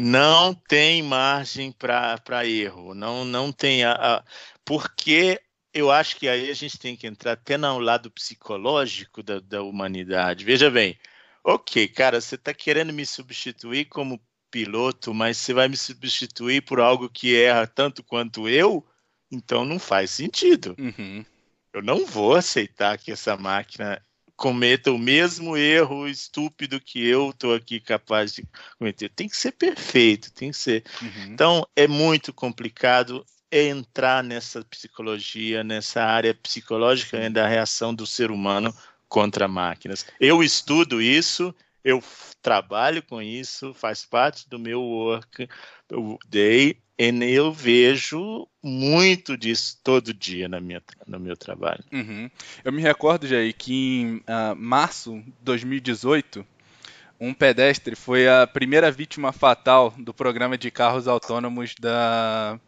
Não 0.00 0.54
tem 0.54 1.02
margem 1.02 1.70
para 1.72 2.46
erro. 2.46 2.94
Não, 2.94 3.24
não 3.24 3.52
tem. 3.52 3.84
A, 3.84 3.92
a, 3.92 4.24
porque 4.64 5.38
eu 5.74 5.90
acho 5.90 6.16
que 6.16 6.26
aí 6.26 6.50
a 6.50 6.54
gente 6.54 6.78
tem 6.78 6.96
que 6.96 7.06
entrar 7.06 7.32
até 7.32 7.58
no 7.58 7.78
lado 7.78 8.10
psicológico 8.10 9.22
da, 9.22 9.40
da 9.40 9.62
humanidade. 9.62 10.44
Veja 10.44 10.70
bem, 10.70 10.98
ok, 11.44 11.86
cara, 11.88 12.20
você 12.20 12.34
está 12.34 12.54
querendo 12.54 12.92
me 12.92 13.04
substituir 13.04 13.86
como 13.86 14.20
piloto, 14.50 15.12
mas 15.12 15.36
você 15.36 15.52
vai 15.52 15.68
me 15.68 15.76
substituir 15.76 16.62
por 16.62 16.80
algo 16.80 17.08
que 17.08 17.36
erra 17.36 17.66
tanto 17.66 18.02
quanto 18.02 18.48
eu? 18.48 18.84
Então 19.30 19.64
não 19.64 19.78
faz 19.78 20.10
sentido. 20.10 20.74
Uhum. 20.78 21.24
Eu 21.72 21.82
não 21.82 22.04
vou 22.06 22.34
aceitar 22.34 22.98
que 22.98 23.12
essa 23.12 23.36
máquina 23.36 24.02
cometa 24.40 24.90
o 24.90 24.98
mesmo 24.98 25.54
erro 25.54 26.08
estúpido 26.08 26.80
que 26.80 27.06
eu 27.06 27.28
estou 27.28 27.54
aqui 27.54 27.78
capaz 27.78 28.32
de 28.32 28.42
cometer. 28.78 29.10
Tem 29.10 29.28
que 29.28 29.36
ser 29.36 29.52
perfeito, 29.52 30.32
tem 30.32 30.50
que 30.50 30.56
ser. 30.56 30.82
Uhum. 31.02 31.24
Então 31.24 31.66
é 31.76 31.86
muito 31.86 32.32
complicado 32.32 33.22
entrar 33.52 34.24
nessa 34.24 34.64
psicologia, 34.64 35.62
nessa 35.62 36.02
área 36.02 36.32
psicológica 36.32 37.28
da 37.28 37.46
reação 37.46 37.94
do 37.94 38.06
ser 38.06 38.30
humano 38.30 38.74
contra 39.10 39.46
máquinas. 39.46 40.06
Eu 40.18 40.42
estudo 40.42 41.02
isso, 41.02 41.54
eu 41.84 42.02
trabalho 42.42 43.02
com 43.02 43.20
isso, 43.20 43.74
faz 43.74 44.04
parte 44.04 44.48
do 44.48 44.58
meu 44.58 44.80
work 44.80 45.48
day, 46.28 46.76
e 46.98 47.32
eu 47.32 47.50
vejo 47.50 48.46
muito 48.62 49.36
disso 49.36 49.78
todo 49.82 50.12
dia 50.12 50.48
na 50.48 50.60
minha, 50.60 50.82
no 51.06 51.18
meu 51.18 51.36
trabalho. 51.36 51.82
Uhum. 51.90 52.30
Eu 52.62 52.72
me 52.72 52.82
recordo, 52.82 53.26
Jair, 53.26 53.54
que 53.56 53.72
em 53.72 54.16
uh, 54.16 54.54
março 54.54 55.14
de 55.20 55.32
2018, 55.40 56.44
um 57.18 57.32
pedestre 57.32 57.96
foi 57.96 58.28
a 58.28 58.46
primeira 58.46 58.90
vítima 58.90 59.32
fatal 59.32 59.94
do 59.98 60.12
programa 60.12 60.58
de 60.58 60.70
carros 60.70 61.08
autônomos 61.08 61.74
da, 61.80 62.60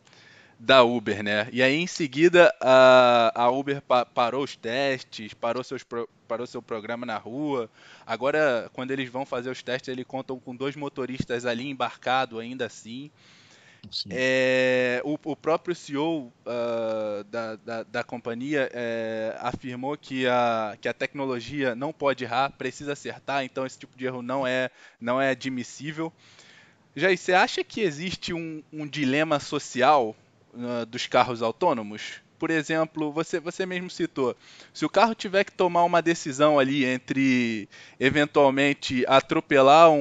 da 0.58 0.82
Uber, 0.82 1.22
né? 1.22 1.48
E 1.52 1.62
aí 1.62 1.74
em 1.74 1.86
seguida 1.86 2.54
a, 2.60 3.32
a 3.34 3.50
Uber 3.50 3.82
pa, 3.82 4.06
parou 4.06 4.44
os 4.44 4.54
testes, 4.54 5.34
parou, 5.34 5.64
seus, 5.64 5.84
parou 6.32 6.46
seu 6.46 6.62
programa 6.62 7.04
na 7.04 7.18
rua. 7.18 7.68
Agora, 8.06 8.70
quando 8.72 8.90
eles 8.90 9.10
vão 9.10 9.26
fazer 9.26 9.50
os 9.50 9.62
testes, 9.62 9.88
eles 9.88 10.06
contam 10.06 10.40
com 10.40 10.56
dois 10.56 10.74
motoristas 10.74 11.44
ali 11.44 11.68
embarcados 11.68 12.40
ainda 12.40 12.64
assim. 12.64 13.10
É, 14.08 15.02
o, 15.04 15.18
o, 15.24 15.36
próprio 15.36 15.74
CEO 15.74 16.28
uh, 16.28 16.32
ah, 16.46 17.24
da, 17.28 17.56
da, 17.56 17.82
da, 17.82 18.04
companhia 18.04 18.70
é, 18.72 19.36
afirmou 19.40 19.98
que 19.98 20.24
a, 20.26 20.78
que 20.80 20.88
a 20.88 20.94
tecnologia 20.94 21.74
não 21.74 21.92
pode 21.92 22.24
errar, 22.24 22.50
precisa 22.52 22.92
acertar, 22.92 23.44
então 23.44 23.66
esse 23.66 23.78
tipo 23.78 23.98
de 23.98 24.06
erro 24.06 24.22
não 24.22 24.46
é, 24.46 24.70
não 25.00 25.20
é 25.20 25.30
admissível. 25.30 26.12
Jair, 26.94 27.18
você 27.18 27.32
acha 27.32 27.64
que 27.64 27.80
existe 27.80 28.32
um, 28.32 28.62
um 28.72 28.86
dilema 28.86 29.40
social 29.40 30.16
uh, 30.54 30.86
dos 30.86 31.06
carros 31.08 31.42
autônomos? 31.42 32.22
Por 32.42 32.50
exemplo, 32.50 33.12
você, 33.12 33.38
você 33.38 33.64
mesmo 33.64 33.88
citou, 33.88 34.34
se 34.74 34.84
o 34.84 34.88
carro 34.88 35.14
tiver 35.14 35.44
que 35.44 35.52
tomar 35.52 35.84
uma 35.84 36.02
decisão 36.02 36.58
ali 36.58 36.84
entre 36.84 37.68
eventualmente 38.00 39.04
atropelar 39.06 39.88
um, 39.92 40.00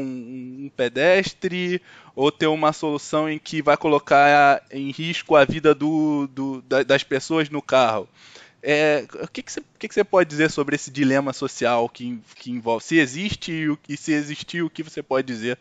um 0.65 0.71
pedestre 0.75 1.79
ou 2.15 2.31
ter 2.31 2.48
uma 2.48 2.74
solução 2.74 3.29
em 3.29 3.38
que 3.38 3.62
vai 3.62 3.77
colocar 3.77 4.65
em 4.71 4.89
risco 4.89 5.36
a 5.36 5.45
vida 5.45 5.75
do, 5.75 6.25
do, 6.33 6.63
das 6.83 7.03
pessoas 7.03 7.48
no 7.48 7.62
carro. 7.62 8.10
É, 8.63 9.05
o 9.21 9.27
que, 9.27 9.43
que, 9.43 9.51
você, 9.51 9.62
que, 9.77 9.88
que 9.88 9.93
você 9.93 10.03
pode 10.03 10.27
dizer 10.27 10.50
sobre 10.50 10.75
esse 10.75 10.89
dilema 10.89 11.33
social 11.33 11.88
que, 11.88 12.19
que 12.38 12.50
envolve? 12.50 12.83
Se 12.83 12.98
existe 12.98 13.67
e 13.88 13.95
se 13.95 14.13
existir, 14.13 14.63
o 14.63 14.69
que 14.69 14.81
você 14.81 15.03
pode 15.03 15.27
dizer 15.27 15.60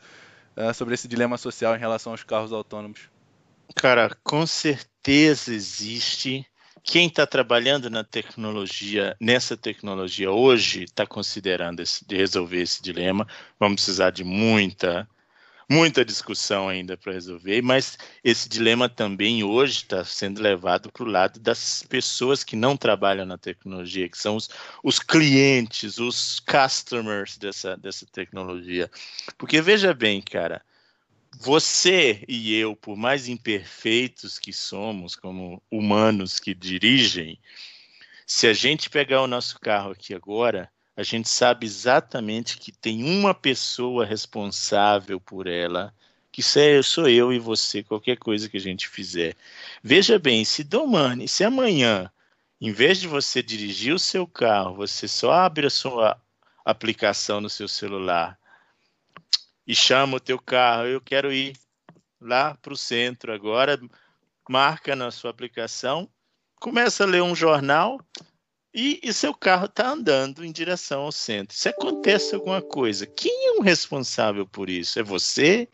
uh, 0.57 0.73
sobre 0.73 0.95
esse 0.95 1.07
dilema 1.07 1.37
social 1.37 1.77
em 1.77 1.79
relação 1.79 2.13
aos 2.13 2.25
carros 2.25 2.55
autônomos? 2.55 3.01
Cara, 3.77 4.17
com 4.25 4.47
certeza 4.47 5.55
existe 5.55 6.47
quem 6.83 7.07
está 7.07 7.27
trabalhando 7.27 7.91
na 7.91 8.03
tecnologia, 8.03 9.17
nessa 9.21 9.57
tecnologia 9.57 10.31
hoje, 10.31 10.85
está 10.85 11.07
considerando 11.07 11.81
esse, 11.81 12.05
de 12.07 12.17
resolver 12.17 12.61
esse 12.61 12.83
dilema. 12.83 13.27
Vamos 13.59 13.83
precisar 13.83 14.11
de 14.11 14.25
muita, 14.25 15.09
muita 15.69 16.05
discussão 16.05 16.69
ainda 16.69 16.97
para 16.97 17.13
resolver, 17.13 17.63
mas 17.63 17.99
esse 18.25 18.49
dilema 18.49 18.89
também 18.89 19.45
hoje 19.45 19.79
está 19.79 20.05
sendo 20.05 20.41
levado 20.41 20.91
para 20.91 21.05
o 21.05 21.09
lado 21.09 21.39
das 21.39 21.85
pessoas 21.89 22.43
que 22.43 22.57
não 22.57 22.77
trabalham 22.77 23.27
na 23.27 23.39
tecnologia, 23.39 24.09
que 24.09 24.19
são 24.19 24.37
os, 24.37 24.49
os 24.83 24.99
clientes, 24.99 25.99
os 25.99 26.41
customers 26.41 27.37
dessa, 27.37 27.77
dessa 27.77 28.07
tecnologia. 28.07 28.91
Porque 29.39 29.61
veja 29.61 29.95
bem, 29.95 30.21
cara, 30.21 30.63
você 31.39 32.25
e 32.29 32.55
eu, 32.55 32.75
por 32.75 32.97
mais 32.97 33.29
imperfeitos 33.29 34.39
que 34.39 34.53
somos, 34.53 35.15
como 35.15 35.63
humanos 35.71 36.41
que 36.41 36.55
dirigem, 36.55 37.39
se 38.27 38.47
a 38.47 38.53
gente 38.53 38.91
pegar 38.91 39.23
o 39.23 39.27
nosso 39.27 39.59
carro 39.59 39.93
aqui 39.93 40.15
agora, 40.15 40.71
a 40.97 41.03
gente 41.03 41.29
sabe 41.29 41.67
exatamente 41.67 42.59
que 42.59 42.73
tem 42.73 43.03
uma 43.05 43.35
pessoa 43.35 44.05
responsável 44.05 45.21
por 45.21 45.47
ela, 45.47 45.95
que 46.33 46.43
sou 46.83 47.09
eu 47.09 47.33
e 47.33 47.39
você, 47.39 47.83
qualquer 47.83 48.17
coisa 48.17 48.49
que 48.49 48.57
a 48.57 48.61
gente 48.61 48.89
fizer. 48.89 49.35
Veja 49.83 50.19
bem, 50.19 50.45
se 50.45 50.63
domane, 50.63 51.27
se 51.27 51.45
amanhã, 51.45 52.11
em 52.61 52.73
vez 52.73 53.01
de 53.01 53.09
você 53.09 53.43
dirigir 53.43 53.95
o 53.95 53.99
seu 53.99 54.27
carro, 54.27 54.77
você 54.77 55.09
só 55.09 55.33
abre 55.33 55.67
a 55.67 55.71
sua 55.71 56.21
aplicação 56.65 57.41
no 57.41 57.51
seu 57.51 57.67
celular 57.67 58.40
e 59.71 59.75
chama 59.77 60.17
o 60.17 60.21
teu 60.21 60.37
carro, 60.37 60.87
eu 60.87 61.01
quero 61.01 61.33
ir 61.33 61.57
lá 62.21 62.57
para 62.61 62.73
o 62.73 62.77
centro 62.77 63.33
agora, 63.33 63.79
marca 64.49 64.97
na 64.97 65.13
sua 65.13 65.31
aplicação, 65.31 66.11
começa 66.57 67.05
a 67.05 67.07
ler 67.07 67.23
um 67.23 67.37
jornal 67.37 68.01
e, 68.75 68.99
e 69.01 69.13
seu 69.13 69.33
carro 69.33 69.67
está 69.67 69.91
andando 69.91 70.45
em 70.45 70.51
direção 70.51 71.03
ao 71.03 71.13
centro. 71.13 71.57
Se 71.57 71.69
acontece 71.69 72.35
alguma 72.35 72.61
coisa, 72.61 73.07
quem 73.07 73.47
é 73.47 73.53
o 73.61 73.63
responsável 73.63 74.45
por 74.45 74.69
isso? 74.69 74.99
É 74.99 75.05
você? 75.05 75.69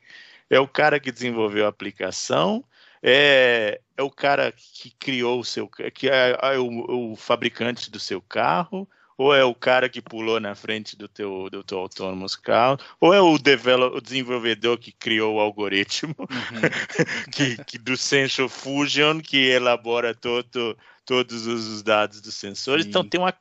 É 0.51 0.61
o 0.61 0.69
cara 0.69 1.01
que 1.01 1.11
desenvolveu 1.11 1.65
a 1.65 1.71
aplicação? 1.71 2.63
É, 3.03 3.81
é 3.97 4.03
o 4.03 4.11
cara 4.11 4.53
que 4.53 4.91
criou 4.91 5.41
o 5.41 5.45
seu, 5.45 5.67
que 5.69 6.11
é, 6.11 6.39
é 6.39 6.59
o, 6.59 7.13
o 7.13 7.17
fabricante 7.17 7.91
do 7.91 7.99
seu 7.99 8.21
carro? 8.21 8.87
Ou 9.19 9.35
é 9.35 9.43
o 9.45 9.55
cara 9.55 9.89
que 9.89 10.03
pulou 10.03 10.39
na 10.39 10.55
frente 10.55 10.97
do 10.97 11.09
teu, 11.09 11.49
do 11.51 11.65
teu 11.65 11.79
autonomous 11.79 12.37
carro, 12.37 12.79
ou 13.01 13.15
é 13.15 13.21
o, 13.21 13.39
develop, 13.39 13.97
o 13.97 14.01
desenvolvedor 14.01 14.79
que 14.79 14.93
criou 14.93 15.37
o 15.37 15.41
algoritmo 15.41 16.15
uhum. 16.19 16.27
que, 17.33 17.65
que, 17.65 17.79
do 17.79 17.97
Sensor 17.97 18.49
Fusion 18.49 19.21
que 19.21 19.39
elabora 19.39 20.15
todo, 20.15 20.77
todos 21.05 21.47
os 21.47 21.83
dados 21.83 22.21
dos 22.21 22.35
sensores. 22.35 22.85
Sim. 22.85 22.91
Então 22.91 23.09
tem 23.09 23.19
uma, 23.19 23.35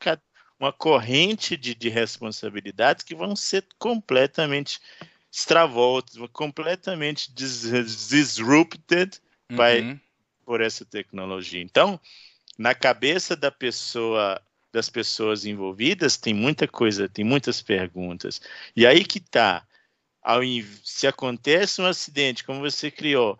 uma 0.59 0.71
corrente 0.71 1.57
de, 1.57 1.75
de 1.75 1.89
responsabilidades 1.89 3.03
que 3.03 3.15
vão 3.15 3.35
ser 3.35 3.65
completamente 3.77 4.79
extravoltas, 5.31 6.15
completamente 6.31 7.33
dis, 7.33 7.63
disrupted 8.07 9.19
uhum. 9.51 9.57
by, 9.57 10.01
por 10.45 10.61
essa 10.61 10.85
tecnologia. 10.85 11.61
Então, 11.61 11.99
na 12.57 12.73
cabeça 12.73 13.35
da 13.35 13.51
pessoa 13.51 14.41
das 14.75 14.89
pessoas 14.89 15.45
envolvidas, 15.45 16.17
tem 16.17 16.33
muita 16.33 16.67
coisa, 16.67 17.07
tem 17.07 17.23
muitas 17.23 17.61
perguntas. 17.61 18.41
E 18.75 18.85
aí 18.85 19.05
que 19.05 19.19
está. 19.19 19.65
Se 20.83 21.07
acontece 21.07 21.81
um 21.81 21.85
acidente, 21.85 22.43
como 22.43 22.59
você 22.59 22.91
criou, 22.91 23.39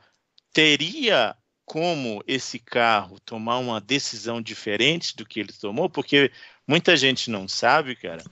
teria 0.53 1.35
como 1.65 2.23
esse 2.25 2.57
carro 2.57 3.19
tomar 3.19 3.57
uma 3.57 3.81
decisão 3.81 4.41
diferente 4.41 5.13
do 5.13 5.25
que 5.25 5.41
ele 5.41 5.51
tomou? 5.51 5.89
Porque 5.89 6.31
muita 6.65 6.95
gente 6.95 7.29
não 7.29 7.49
sabe, 7.49 7.97
cara. 7.97 8.23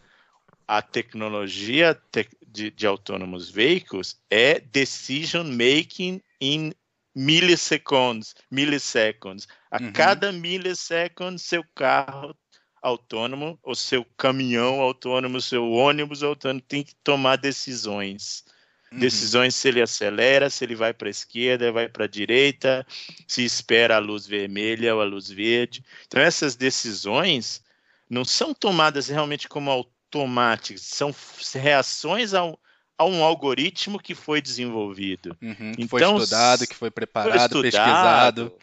A 0.65 0.81
tecnologia 0.81 1.99
de, 2.47 2.71
de 2.71 2.87
autônomos 2.87 3.49
veículos 3.49 4.17
é 4.29 4.61
decision 4.61 5.45
making 5.45 6.21
in 6.39 6.71
milliseconds, 7.13 8.33
milliseconds. 8.49 9.45
A 9.69 9.81
uhum. 9.81 9.91
cada 9.91 10.31
millisecond, 10.31 11.37
seu 11.37 11.65
carro 11.75 12.33
autônomo, 12.83 13.57
o 13.63 13.73
seu 13.73 14.05
caminhão 14.17 14.81
autônomo, 14.81 15.37
o 15.37 15.41
seu 15.41 15.71
ônibus 15.71 16.21
autônomo 16.21 16.61
tem 16.61 16.83
que 16.83 16.93
tomar 16.95 17.37
decisões. 17.37 18.43
Uhum. 18.91 18.99
Decisões 18.99 19.55
se 19.55 19.69
ele 19.69 19.81
acelera, 19.81 20.49
se 20.49 20.65
ele 20.65 20.75
vai 20.75 20.93
para 20.93 21.07
a 21.07 21.11
esquerda, 21.11 21.71
vai 21.71 21.87
para 21.87 22.03
a 22.03 22.07
direita, 22.07 22.85
se 23.25 23.43
espera 23.43 23.95
a 23.95 23.99
luz 23.99 24.27
vermelha 24.27 24.93
ou 24.93 25.01
a 25.01 25.05
luz 25.05 25.29
verde. 25.29 25.83
Então, 26.05 26.21
essas 26.21 26.55
decisões 26.55 27.63
não 28.09 28.25
são 28.25 28.53
tomadas 28.53 29.07
realmente 29.07 29.47
como 29.47 29.71
automáticas, 29.71 30.81
são 30.81 31.15
reações 31.55 32.33
ao, 32.33 32.59
a 32.97 33.05
um 33.05 33.23
algoritmo 33.23 33.97
que 33.97 34.13
foi 34.13 34.41
desenvolvido. 34.41 35.35
Uhum, 35.41 35.71
que 35.71 35.81
então, 35.83 35.89
foi 35.89 36.23
estudado, 36.23 36.67
que 36.67 36.75
foi 36.75 36.91
preparado, 36.91 37.51
foi 37.53 37.67
estudado, 37.67 38.49
pesquisado. 38.51 38.53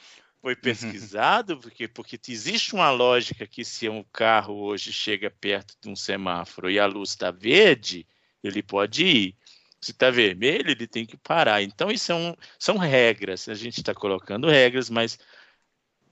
Foi 0.43 0.55
uhum. 0.55 0.61
pesquisado, 0.61 1.59
porque, 1.59 1.87
porque 1.87 2.19
existe 2.29 2.75
uma 2.75 2.91
lógica 2.91 3.47
que 3.47 3.65
se 3.65 3.89
um 3.89 4.03
carro 4.05 4.55
hoje 4.55 4.93
chega 4.93 5.31
perto 5.31 5.75
de 5.81 5.89
um 5.89 5.97
semáforo 5.97 6.71
e 6.71 6.79
a 6.79 6.87
luz 6.87 7.11
está 7.11 7.31
verde, 7.31 8.07
ele 8.43 8.63
pode 8.63 9.05
ir. 9.05 9.37
Se 9.81 9.93
está 9.93 10.11
vermelho, 10.11 10.71
ele 10.71 10.87
tem 10.87 11.07
que 11.07 11.17
parar. 11.17 11.63
Então, 11.63 11.91
isso 11.91 12.13
é 12.13 12.15
um, 12.15 12.35
são 12.59 12.77
regras. 12.77 13.49
A 13.49 13.55
gente 13.55 13.79
está 13.79 13.95
colocando 13.95 14.49
regras, 14.49 14.91
mas 14.91 15.19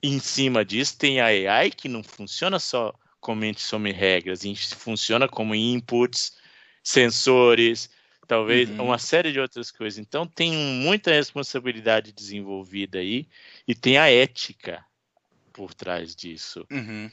em 0.02 0.18
cima 0.18 0.64
disso 0.64 0.96
tem 0.96 1.20
a 1.20 1.26
AI 1.26 1.70
que 1.70 1.88
não 1.88 2.02
funciona 2.02 2.58
só 2.58 2.94
comente 3.20 3.60
sobre 3.60 3.92
regras, 3.92 4.42
funciona 4.76 5.28
como 5.28 5.54
inputs, 5.54 6.36
sensores, 6.82 7.90
talvez 8.28 8.68
uhum. 8.68 8.84
uma 8.84 8.98
série 8.98 9.32
de 9.32 9.40
outras 9.40 9.70
coisas. 9.70 9.98
Então 9.98 10.26
tem 10.26 10.52
muita 10.52 11.10
responsabilidade 11.10 12.12
desenvolvida 12.12 12.98
aí 12.98 13.26
e 13.66 13.74
tem 13.74 13.96
a 13.96 14.08
ética 14.08 14.84
por 15.52 15.74
trás 15.74 16.14
disso. 16.14 16.64
Uhum. 16.70 17.10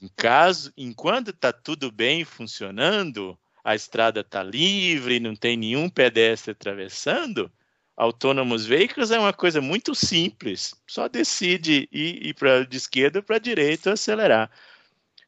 Em 0.00 0.08
caso, 0.16 0.72
enquanto 0.76 1.30
está 1.30 1.52
tudo 1.52 1.90
bem 1.90 2.24
funcionando, 2.24 3.36
a 3.64 3.74
estrada 3.74 4.20
está 4.20 4.42
livre, 4.44 5.18
não 5.18 5.34
tem 5.34 5.56
nenhum 5.56 5.88
pedestre 5.88 6.52
atravessando, 6.52 7.50
autônomos 7.96 8.64
veículos 8.64 9.10
é 9.10 9.18
uma 9.18 9.32
coisa 9.32 9.60
muito 9.60 9.96
simples. 9.96 10.80
Só 10.86 11.08
decide 11.08 11.88
ir, 11.90 12.28
ir 12.28 12.34
para 12.34 12.64
de 12.64 12.76
esquerda 12.76 13.20
para 13.20 13.40
direita 13.40 13.94
acelerar. 13.94 14.48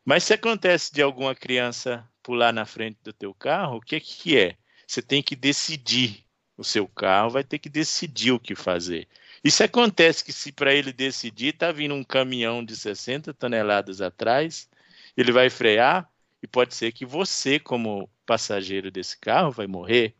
Mas 0.04 0.22
se 0.22 0.32
acontece 0.32 0.94
de 0.94 1.02
alguma 1.02 1.34
criança 1.34 2.08
pular 2.22 2.52
na 2.52 2.64
frente 2.64 2.98
do 3.02 3.12
teu 3.12 3.34
carro, 3.34 3.78
o 3.78 3.80
que, 3.80 3.98
que 3.98 4.38
é? 4.38 4.56
Você 4.88 5.02
tem 5.02 5.22
que 5.22 5.36
decidir. 5.36 6.24
O 6.56 6.64
seu 6.64 6.88
carro 6.88 7.30
vai 7.30 7.44
ter 7.44 7.60
que 7.60 7.68
decidir 7.68 8.32
o 8.32 8.40
que 8.40 8.56
fazer. 8.56 9.06
Isso 9.44 9.62
acontece 9.62 10.24
que 10.24 10.32
se 10.32 10.50
para 10.50 10.74
ele 10.74 10.92
decidir 10.92 11.54
está 11.54 11.70
vindo 11.70 11.94
um 11.94 12.02
caminhão 12.02 12.64
de 12.64 12.74
60 12.74 13.32
toneladas 13.32 14.00
atrás, 14.00 14.68
ele 15.16 15.30
vai 15.30 15.50
frear 15.50 16.10
e 16.42 16.48
pode 16.48 16.74
ser 16.74 16.90
que 16.90 17.06
você, 17.06 17.60
como 17.60 18.10
passageiro 18.26 18.90
desse 18.90 19.16
carro, 19.16 19.52
vai 19.52 19.68
morrer. 19.68 20.16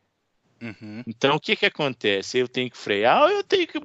Uhum. 0.62 1.02
Então 1.06 1.34
o 1.34 1.40
que 1.40 1.56
que 1.56 1.66
acontece? 1.66 2.38
Eu 2.38 2.46
tenho 2.46 2.70
que 2.70 2.76
frear 2.76 3.22
ou 3.22 3.30
eu 3.30 3.42
tenho 3.42 3.66
que 3.66 3.80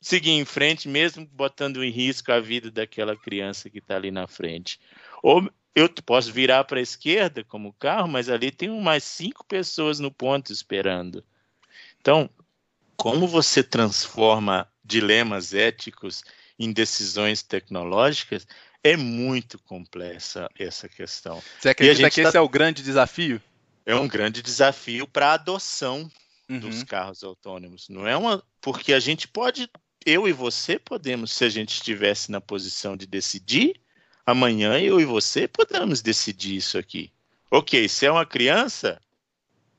seguir 0.00 0.32
em 0.32 0.44
frente, 0.44 0.88
mesmo 0.88 1.26
botando 1.26 1.82
em 1.82 1.90
risco 1.90 2.30
a 2.30 2.38
vida 2.38 2.70
daquela 2.70 3.16
criança 3.16 3.70
que 3.70 3.78
está 3.78 3.96
ali 3.96 4.10
na 4.10 4.28
frente? 4.28 4.78
Ou 5.22 5.50
eu 5.74 5.88
posso 5.88 6.32
virar 6.32 6.64
para 6.64 6.78
a 6.78 6.82
esquerda 6.82 7.44
como 7.44 7.72
carro, 7.74 8.08
mas 8.08 8.28
ali 8.28 8.50
tem 8.50 8.68
mais 8.80 9.04
cinco 9.04 9.44
pessoas 9.44 9.98
no 9.98 10.10
ponto 10.10 10.52
esperando. 10.52 11.24
Então, 12.00 12.28
como 12.96 13.26
você 13.26 13.62
transforma 13.62 14.68
dilemas 14.84 15.54
éticos 15.54 16.22
em 16.58 16.72
decisões 16.72 17.42
tecnológicas 17.42 18.46
é 18.84 18.96
muito 18.96 19.58
complexa 19.60 20.48
essa 20.58 20.88
questão. 20.88 21.42
Você 21.60 21.70
acredita 21.70 22.10
que 22.10 22.22
tá... 22.22 22.28
esse 22.28 22.36
é 22.36 22.40
o 22.40 22.48
grande 22.48 22.82
desafio? 22.82 23.40
É 23.86 23.94
um 23.94 24.08
grande 24.08 24.42
desafio 24.42 25.06
para 25.06 25.28
a 25.28 25.34
adoção 25.34 26.10
uhum. 26.48 26.58
dos 26.60 26.82
carros 26.82 27.22
autônomos. 27.24 27.88
Não 27.88 28.06
é 28.06 28.16
uma 28.16 28.42
porque 28.60 28.92
a 28.92 29.00
gente 29.00 29.26
pode, 29.26 29.68
eu 30.04 30.28
e 30.28 30.32
você 30.32 30.78
podemos, 30.78 31.32
se 31.32 31.44
a 31.44 31.48
gente 31.48 31.74
estivesse 31.74 32.30
na 32.30 32.40
posição 32.40 32.96
de 32.96 33.06
decidir, 33.06 33.80
amanhã 34.26 34.78
eu 34.78 35.00
e 35.00 35.04
você 35.04 35.46
podemos 35.46 36.02
decidir 36.02 36.56
isso 36.56 36.78
aqui. 36.78 37.10
Ok, 37.50 37.88
se 37.88 38.06
é 38.06 38.10
uma 38.10 38.24
criança, 38.24 39.00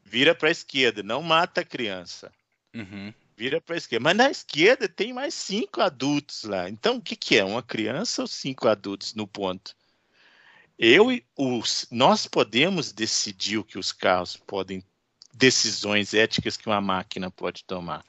vira 0.04 0.36
para 0.36 0.50
a 0.50 0.52
esquerda, 0.52 1.02
não 1.02 1.22
mata 1.22 1.62
a 1.62 1.66
criança. 1.66 2.32
Uhum. 2.74 3.14
Vira 3.36 3.60
para 3.60 3.76
a 3.76 3.78
esquerda. 3.78 4.04
Mas 4.04 4.18
na 4.18 4.30
esquerda 4.30 4.88
tem 4.88 5.12
mais 5.12 5.34
cinco 5.34 5.82
adultos 5.82 6.44
lá. 6.44 6.70
Então, 6.70 6.98
o 6.98 7.02
que, 7.02 7.16
que 7.16 7.38
é? 7.38 7.44
Uma 7.44 7.64
criança 7.64 8.22
ou 8.22 8.28
cinco 8.28 8.68
adultos 8.68 9.16
no 9.16 9.28
ponto? 9.28 9.76
Eu 10.78 11.12
e 11.12 11.26
os, 11.36 11.88
nós 11.90 12.28
podemos 12.28 12.92
decidir 12.92 13.58
o 13.58 13.64
que 13.64 13.78
os 13.78 13.92
carros 13.92 14.36
podem, 14.36 14.84
decisões 15.34 16.14
éticas 16.14 16.58
que 16.58 16.68
uma 16.68 16.82
máquina 16.82 17.32
pode 17.32 17.64
tomar. 17.64 18.06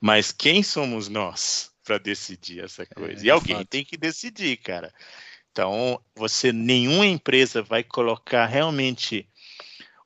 Mas 0.00 0.32
quem 0.32 0.62
somos 0.62 1.08
nós 1.08 1.72
para 1.84 1.98
decidir 1.98 2.64
essa 2.64 2.86
coisa? 2.86 3.22
É, 3.22 3.26
e 3.26 3.30
alguém 3.30 3.56
fato. 3.56 3.68
tem 3.68 3.84
que 3.84 3.96
decidir, 3.96 4.56
cara. 4.58 4.92
Então, 5.52 6.00
você 6.14 6.52
nenhuma 6.52 7.06
empresa 7.06 7.62
vai 7.62 7.82
colocar 7.82 8.46
realmente 8.46 9.28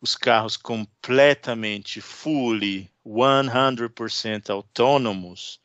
os 0.01 0.15
carros 0.17 0.57
completamente 0.57 2.01
fully 2.01 2.91
100% 3.05 4.51
autônomos 4.51 5.61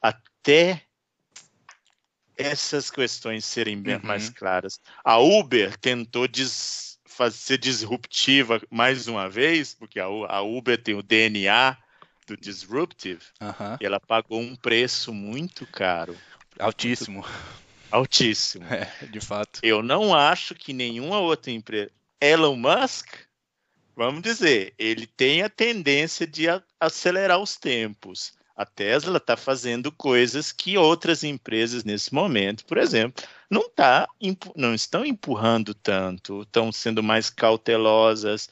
até 0.00 0.82
essas 2.36 2.90
questões 2.90 3.44
serem 3.44 3.80
bem 3.80 3.96
uhum. 3.96 4.00
mais 4.04 4.28
claras. 4.28 4.80
A 5.04 5.18
Uber 5.18 5.76
tentou 5.78 6.26
des, 6.26 6.98
ser 7.30 7.58
disruptiva 7.58 8.60
mais 8.70 9.06
uma 9.06 9.28
vez, 9.28 9.74
porque 9.74 10.00
a, 10.00 10.04
a 10.04 10.42
Uber 10.42 10.80
tem 10.80 10.94
o 10.94 11.02
DNA 11.02 11.76
do 12.26 12.36
disruptive, 12.36 13.22
uhum. 13.40 13.76
e 13.80 13.84
ela 13.84 14.00
pagou 14.00 14.40
um 14.40 14.56
preço 14.56 15.12
muito 15.12 15.66
caro. 15.66 16.16
Altíssimo. 16.58 17.20
Muito, 17.22 17.62
altíssimo. 17.92 18.64
É, 18.64 18.90
de 19.06 19.20
fato. 19.20 19.60
Eu 19.62 19.82
não 19.82 20.14
acho 20.14 20.54
que 20.54 20.72
nenhuma 20.72 21.18
outra 21.18 21.50
empresa. 21.50 21.90
Elon 22.20 22.56
Musk, 22.56 23.06
vamos 23.94 24.22
dizer, 24.22 24.74
ele 24.78 25.06
tem 25.06 25.42
a 25.42 25.48
tendência 25.48 26.26
de 26.26 26.46
acelerar 26.80 27.38
os 27.38 27.56
tempos. 27.56 28.32
A 28.56 28.66
Tesla 28.66 29.16
está 29.16 29.36
fazendo 29.36 29.90
coisas 29.90 30.52
que 30.52 30.76
outras 30.76 31.24
empresas 31.24 31.84
nesse 31.84 32.14
momento, 32.14 32.64
por 32.66 32.78
exemplo, 32.78 33.24
não, 33.50 33.68
tá, 33.68 34.08
não 34.54 34.74
estão 34.74 35.04
empurrando 35.04 35.74
tanto, 35.74 36.42
estão 36.42 36.70
sendo 36.70 37.02
mais 37.02 37.28
cautelosas. 37.28 38.48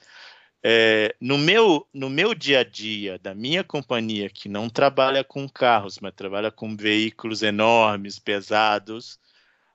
É, 0.62 1.14
no, 1.20 1.38
meu, 1.38 1.86
no 1.92 2.10
meu 2.10 2.34
dia 2.34 2.60
a 2.60 2.64
dia, 2.64 3.18
da 3.18 3.34
minha 3.34 3.62
companhia, 3.62 4.28
que 4.28 4.48
não 4.48 4.68
trabalha 4.68 5.22
com 5.22 5.48
carros, 5.48 5.98
mas 6.00 6.14
trabalha 6.14 6.50
com 6.50 6.76
veículos 6.76 7.42
enormes, 7.42 8.18
pesados, 8.18 9.18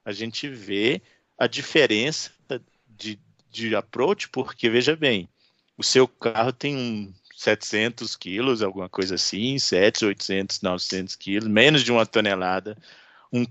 a 0.06 0.12
gente 0.12 0.48
vê 0.48 1.02
a 1.36 1.48
diferença 1.48 2.30
de, 2.86 3.18
de 3.50 3.74
approach, 3.74 4.28
porque, 4.28 4.70
veja 4.70 4.94
bem, 4.94 5.28
o 5.76 5.82
seu 5.82 6.06
carro 6.06 6.52
tem 6.52 6.76
um 6.76 7.12
700 7.36 8.14
quilos, 8.14 8.62
alguma 8.62 8.88
coisa 8.88 9.16
assim, 9.16 9.58
7, 9.58 10.04
800, 10.06 10.62
900 10.62 11.16
quilos, 11.16 11.48
menos 11.48 11.82
de 11.82 11.90
uma 11.90 12.06
tonelada. 12.06 12.78
Um, 13.32 13.44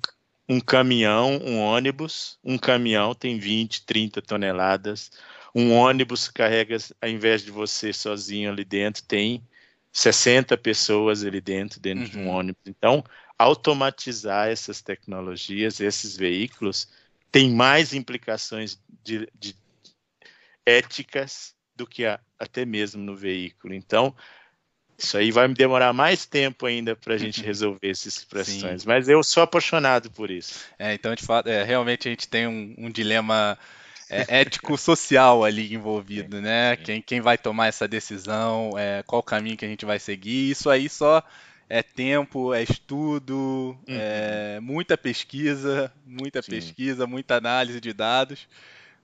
um 0.48 0.62
caminhão, 0.62 1.38
um 1.44 1.60
ônibus, 1.60 2.40
um 2.42 2.58
caminhão 2.58 3.14
tem 3.14 3.38
20, 3.38 3.86
30 3.86 4.22
toneladas. 4.22 5.12
Um 5.54 5.74
ônibus 5.74 6.30
carrega, 6.30 6.78
ao 7.02 7.10
invés 7.10 7.44
de 7.44 7.52
você 7.52 7.92
sozinho 7.92 8.50
ali 8.50 8.64
dentro, 8.64 9.04
tem 9.04 9.44
60 9.92 10.58
pessoas 10.58 11.24
ali 11.26 11.42
dentro, 11.42 11.82
dentro 11.82 12.06
uhum. 12.06 12.10
de 12.10 12.18
um 12.18 12.28
uhum. 12.28 12.36
ônibus. 12.36 12.62
Então, 12.66 13.04
automatizar 13.38 14.50
essas 14.50 14.82
tecnologias, 14.82 15.80
esses 15.80 16.16
veículos, 16.16 16.88
tem 17.32 17.52
mais 17.52 17.94
implicações 17.94 18.80
de, 19.04 19.28
de 19.38 19.56
éticas 20.66 21.54
do 21.76 21.86
que 21.86 22.06
a, 22.06 22.20
até 22.40 22.66
mesmo 22.66 23.02
no 23.04 23.16
veículo. 23.16 23.74
Então, 23.74 24.16
isso 24.98 25.18
aí 25.18 25.32
vai 25.32 25.48
me 25.48 25.54
demorar 25.54 25.92
mais 25.92 26.26
tempo 26.26 26.66
ainda 26.66 26.96
para 26.96 27.16
a 27.16 27.18
gente 27.18 27.42
uhum. 27.42 27.46
resolver 27.46 27.90
essas 27.90 28.24
questões. 28.24 28.82
Sim. 28.82 28.88
Mas 28.88 29.10
eu 29.10 29.22
sou 29.22 29.44
apaixonado 29.44 30.10
por 30.10 30.32
isso. 30.32 30.66
É, 30.80 30.94
então, 30.94 31.14
de 31.14 31.24
fato, 31.24 31.48
é, 31.48 31.64
realmente 31.64 32.08
a 32.08 32.12
gente 32.12 32.28
tem 32.28 32.48
um, 32.48 32.74
um 32.78 32.90
dilema 32.90 33.58
é, 34.10 34.40
ético-social 34.40 35.44
ali 35.44 35.74
envolvido, 35.74 36.42
né? 36.42 36.78
Quem, 36.78 37.02
quem 37.02 37.20
vai 37.20 37.38
tomar 37.38 37.68
essa 37.68 37.88
decisão, 37.88 38.72
é, 38.78 39.04
qual 39.04 39.22
caminho 39.22 39.58
que 39.58 39.66
a 39.66 39.68
gente 39.68 39.86
vai 39.86 40.00
seguir. 40.00 40.52
Isso 40.52 40.70
aí 40.70 40.88
só 40.88 41.22
é 41.68 41.82
tempo, 41.82 42.54
é 42.54 42.64
estudo, 42.64 43.78
uhum. 43.88 43.98
é 43.98 44.60
muita 44.60 44.98
pesquisa, 44.98 45.92
muita 46.06 46.42
Sim. 46.42 46.52
pesquisa, 46.52 47.08
muita 47.08 47.36
análise 47.36 47.82
de 47.82 47.94
dados. 47.94 48.48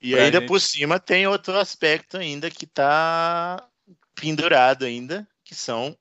E 0.00 0.14
ainda 0.14 0.40
gente... 0.40 0.48
por 0.48 0.60
cima 0.60 0.98
tem 0.98 1.26
outro 1.26 1.56
aspecto 1.56 2.16
ainda 2.16 2.50
que 2.50 2.64
está 2.64 3.64
pendurado 4.14 4.84
ainda, 4.84 5.26
que 5.44 5.54
são 5.54 5.96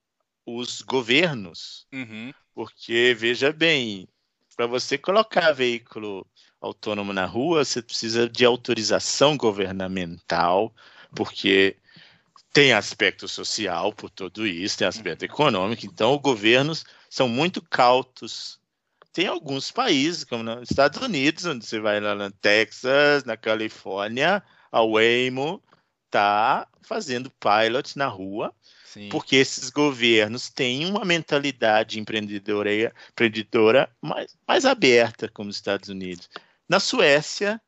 os 0.45 0.81
governos. 0.81 1.85
Uhum. 1.93 2.33
Porque, 2.53 3.15
veja 3.17 3.51
bem, 3.51 4.07
para 4.55 4.67
você 4.67 4.97
colocar 4.97 5.51
veículo 5.53 6.25
autônomo 6.59 7.13
na 7.13 7.25
rua, 7.25 7.65
você 7.65 7.81
precisa 7.81 8.29
de 8.29 8.45
autorização 8.45 9.35
governamental, 9.35 10.73
porque 11.15 11.75
tem 12.53 12.73
aspecto 12.73 13.27
social 13.27 13.93
por 13.93 14.09
tudo 14.09 14.45
isso, 14.45 14.77
tem 14.77 14.87
aspecto 14.87 15.23
econômico, 15.23 15.85
então 15.85 16.15
os 16.15 16.21
governos 16.21 16.83
são 17.09 17.27
muito 17.27 17.61
cautos. 17.61 18.59
Tem 19.13 19.27
alguns 19.27 19.71
países, 19.71 20.23
como 20.23 20.43
nos 20.43 20.69
Estados 20.69 21.01
Unidos, 21.01 21.45
onde 21.45 21.65
você 21.65 21.79
vai 21.79 21.99
lá 21.99 22.15
no 22.15 22.31
Texas, 22.31 23.23
na 23.23 23.35
Califórnia, 23.35 24.43
a 24.71 24.81
Waymo 24.81 25.61
está 26.05 26.67
fazendo 26.81 27.31
pilots 27.31 27.95
na 27.95 28.07
rua, 28.07 28.53
Sim. 28.85 29.07
porque 29.09 29.37
esses 29.37 29.69
governos 29.69 30.49
têm 30.49 30.85
uma 30.85 31.05
mentalidade 31.05 31.99
empreendedora, 31.99 32.93
empreendedora 33.11 33.89
mais, 34.01 34.37
mais 34.45 34.65
aberta, 34.65 35.29
como 35.29 35.49
os 35.49 35.55
Estados 35.55 35.89
Unidos. 35.89 36.29
Na 36.67 36.79
Suécia, 36.79 37.61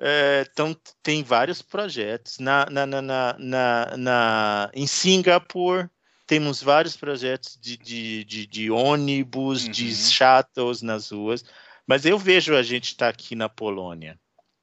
é, 0.00 0.46
então, 0.50 0.74
tem 1.02 1.22
vários 1.22 1.60
projetos. 1.60 2.38
Na, 2.38 2.64
na, 2.70 2.86
na, 2.86 3.02
na, 3.02 3.96
na, 3.98 4.70
em 4.72 4.86
Singapura, 4.86 5.90
temos 6.26 6.62
vários 6.62 6.96
projetos 6.96 7.58
de, 7.60 7.76
de, 7.76 8.24
de, 8.24 8.46
de 8.46 8.70
ônibus, 8.70 9.64
Uhum. 9.64 9.70
de 9.70 9.94
shuttles 9.94 10.80
nas 10.80 11.10
ruas. 11.10 11.44
Mas 11.86 12.06
eu 12.06 12.18
vejo 12.18 12.56
a 12.56 12.62
gente 12.62 12.84
estar 12.84 13.08
aqui 13.08 13.34
na 13.34 13.48
Polônia. 13.48 14.18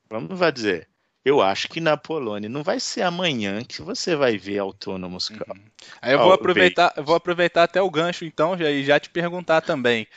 Vamos 0.10 0.40
vai 0.40 0.52
dizer. 0.52 0.90
Eu 1.24 1.42
acho 1.42 1.68
que 1.68 1.82
na 1.82 1.98
Polônia 1.98 2.50
não 2.50 2.64
vai 2.64 2.80
ser 2.80 3.02
amanhã 3.02 3.62
que 3.64 3.82
você 3.82 4.16
vai 4.16 4.38
ver 4.38 4.60
autônomos. 4.60 5.30
Uhum. 5.30 5.38
Aí 6.02 6.14
eu 6.14 6.20
vou 6.20 6.32
aproveitar, 6.32 6.94
eu 6.96 7.04
vou 7.04 7.16
aproveitar 7.16 7.64
até 7.64 7.82
o 7.82 7.92
gancho 7.92 8.24
então 8.24 8.58
já, 8.58 8.72
e 8.72 8.84
já 8.84 8.98
te 8.98 9.10
perguntar 9.10 9.60
também. 9.62 10.08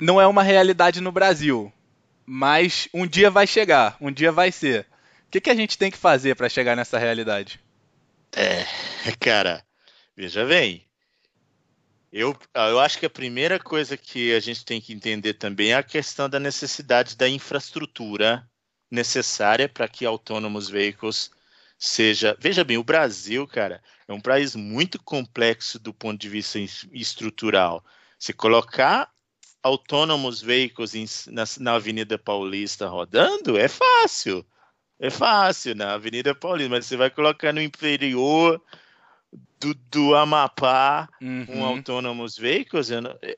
Não 0.00 0.20
é 0.20 0.26
uma 0.26 0.42
realidade 0.44 1.00
no 1.00 1.10
Brasil, 1.10 1.72
mas 2.26 2.88
um 2.94 3.06
dia 3.06 3.30
vai 3.30 3.46
chegar, 3.46 3.96
um 4.00 4.10
dia 4.12 4.32
vai 4.32 4.50
ser. 4.52 4.86
O 5.26 5.30
que, 5.30 5.40
que 5.40 5.50
a 5.50 5.54
gente 5.54 5.76
tem 5.78 5.90
que 5.90 5.98
fazer 5.98 6.36
para 6.36 6.48
chegar 6.48 6.76
nessa 6.76 6.98
realidade? 6.98 7.60
Cara, 9.20 9.64
veja 10.16 10.44
bem. 10.44 10.86
Eu, 12.12 12.36
eu 12.54 12.78
acho 12.78 12.98
que 12.98 13.06
a 13.06 13.10
primeira 13.10 13.58
coisa 13.58 13.96
que 13.96 14.32
a 14.34 14.40
gente 14.40 14.64
tem 14.64 14.80
que 14.80 14.92
entender 14.92 15.34
também 15.34 15.72
é 15.72 15.74
a 15.74 15.82
questão 15.82 16.28
da 16.28 16.38
necessidade 16.38 17.16
da 17.16 17.28
infraestrutura 17.28 18.48
necessária 18.88 19.68
para 19.68 19.88
que 19.88 20.06
autônomos 20.06 20.68
veículos 20.68 21.32
seja. 21.76 22.36
Veja 22.38 22.62
bem, 22.62 22.78
o 22.78 22.84
Brasil, 22.84 23.46
cara, 23.48 23.82
é 24.06 24.12
um 24.12 24.20
país 24.20 24.54
muito 24.54 25.02
complexo 25.02 25.78
do 25.78 25.92
ponto 25.92 26.20
de 26.20 26.28
vista 26.28 26.60
es- 26.60 26.86
estrutural. 26.92 27.84
Se 28.16 28.32
colocar 28.32 29.10
autônomos 29.64 30.42
veículos 30.42 30.94
em- 30.94 31.06
na, 31.32 31.44
na 31.60 31.74
Avenida 31.76 32.18
Paulista 32.18 32.86
rodando, 32.88 33.58
é 33.58 33.68
fácil. 33.68 34.46
É 35.00 35.10
fácil 35.10 35.74
na 35.76 35.94
Avenida 35.94 36.34
Paulista, 36.34 36.70
mas 36.70 36.86
você 36.86 36.96
vai 36.96 37.10
colocar 37.10 37.52
no 37.52 37.62
interior 37.62 38.62
do, 39.60 39.74
do 39.74 40.14
Amapá 40.14 41.08
um 41.46 41.62
Uhum. 41.62 41.64
autônomos 41.64 42.36
veículos, 42.36 42.90
eu 42.90 43.00
não- 43.02 43.18
eh, 43.22 43.36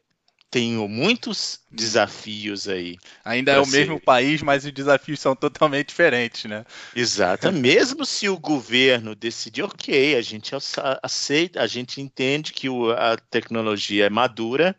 tenho 0.51 0.89
muitos 0.89 1.61
desafios 1.71 2.69
aí. 2.69 2.97
Ainda 3.25 3.53
é 3.53 3.61
o 3.61 3.67
mesmo 3.67 3.99
ser. 3.99 4.01
país, 4.01 4.43
mas 4.43 4.65
os 4.65 4.73
desafios 4.73 5.21
são 5.21 5.37
totalmente 5.37 5.89
diferentes, 5.89 6.45
né? 6.45 6.65
Exato. 6.95 7.49
Mesmo 7.53 8.05
se 8.07 8.29
o 8.29 8.39
governo 8.39 9.15
decidir, 9.15 9.63
ok, 9.63 10.17
a 10.17 10.23
gente 10.23 10.55
ace- 10.55 10.81
aceita, 11.03 11.61
a 11.63 11.67
gente 11.67 12.01
entende 12.01 12.53
que 12.53 12.69
a 12.97 13.17
tecnologia 13.17 14.07
é 14.07 14.11
madura, 14.11 14.77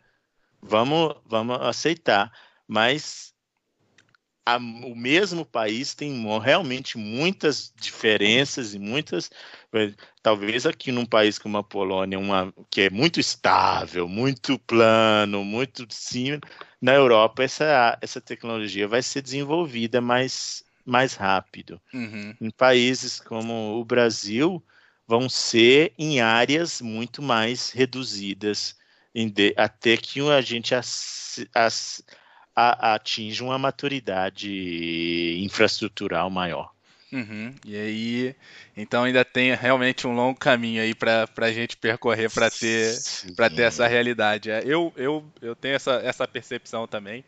vamos, 0.62 1.14
vamos 1.26 1.60
aceitar. 1.62 2.32
Mas 2.66 3.34
a- 4.46 4.56
o 4.56 4.94
mesmo 4.96 5.44
país 5.44 5.94
tem 5.94 6.24
realmente 6.40 6.96
muitas 6.98 7.72
diferenças 7.76 8.74
e 8.74 8.78
muitas. 8.78 9.30
eh, 9.72 9.94
Talvez 10.22 10.66
aqui 10.66 10.90
num 10.92 11.06
país 11.06 11.38
como 11.38 11.58
a 11.58 11.64
Polônia, 11.64 12.18
uma, 12.18 12.52
que 12.70 12.82
é 12.82 12.90
muito 12.90 13.20
estável, 13.20 14.08
muito 14.08 14.58
plano, 14.60 15.44
muito 15.44 15.86
sim, 15.90 16.38
na 16.80 16.94
Europa 16.94 17.42
essa, 17.42 17.98
essa 18.00 18.20
tecnologia 18.20 18.86
vai 18.88 19.02
ser 19.02 19.22
desenvolvida 19.22 20.00
mais, 20.00 20.64
mais 20.84 21.14
rápido 21.14 21.80
Uhum. 21.92 22.36
em 22.40 22.50
países 22.50 23.20
como 23.20 23.78
o 23.80 23.84
Brasil 23.84 24.64
vão 25.06 25.28
ser 25.28 25.94
em 25.98 26.20
áreas 26.20 26.80
muito 26.80 27.22
mais 27.22 27.70
reduzidas, 27.70 28.76
de- 29.26 29.54
até 29.56 29.96
que 29.96 30.20
a 30.30 30.40
gente 30.42 30.74
as- 30.74 31.40
as- 31.54 32.02
a- 32.54 32.94
atinja 32.94 33.42
uma 33.42 33.58
maturidade 33.58 35.38
infraestrutural 35.42 36.28
maior. 36.28 36.70
Uhum. 37.10 37.54
E 37.64 37.74
aí, 37.74 38.36
então 38.76 39.04
ainda 39.04 39.24
tem 39.24 39.54
realmente 39.54 40.06
um 40.06 40.14
longo 40.14 40.38
caminho 40.38 40.82
aí 40.82 40.94
para 40.94 41.26
a 41.38 41.52
gente 41.52 41.74
percorrer 41.74 42.30
para 42.30 42.50
ter 42.50 42.94
para 43.34 43.48
ter 43.48 43.62
essa 43.62 43.86
realidade. 43.86 44.50
É, 44.50 44.62
Eu, 44.62 44.92
eu, 44.94 45.24
eu 45.40 45.56
tenho 45.56 45.74
essa, 45.74 45.92
essa 46.04 46.28
percepção 46.28 46.86
também. 46.86 47.24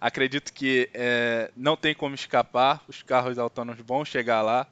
Acredito 0.00 0.52
que 0.52 0.88
é, 0.94 1.50
não 1.56 1.76
tem 1.76 1.94
como 1.94 2.14
escapar, 2.14 2.84
os 2.86 3.02
carros 3.02 3.36
autônomos 3.38 3.80
vão 3.84 4.04
chegar 4.04 4.40
lá, 4.42 4.66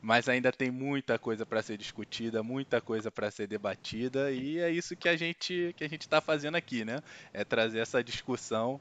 mas 0.00 0.28
ainda 0.28 0.52
tem 0.52 0.70
muita 0.70 1.18
coisa 1.18 1.44
para 1.46 1.62
ser 1.62 1.76
discutida, 1.76 2.42
muita 2.42 2.80
coisa 2.80 3.10
para 3.10 3.30
ser 3.30 3.46
debatida, 3.46 4.30
e 4.32 4.58
é 4.58 4.70
isso 4.70 4.96
que 4.96 5.08
a 5.08 5.16
gente 5.16 5.74
que 5.76 5.84
a 5.84 5.88
gente 5.88 6.02
está 6.02 6.20
fazendo 6.20 6.56
aqui, 6.56 6.84
né? 6.84 7.00
É 7.32 7.44
trazer 7.44 7.78
essa 7.80 8.02
discussão, 8.02 8.80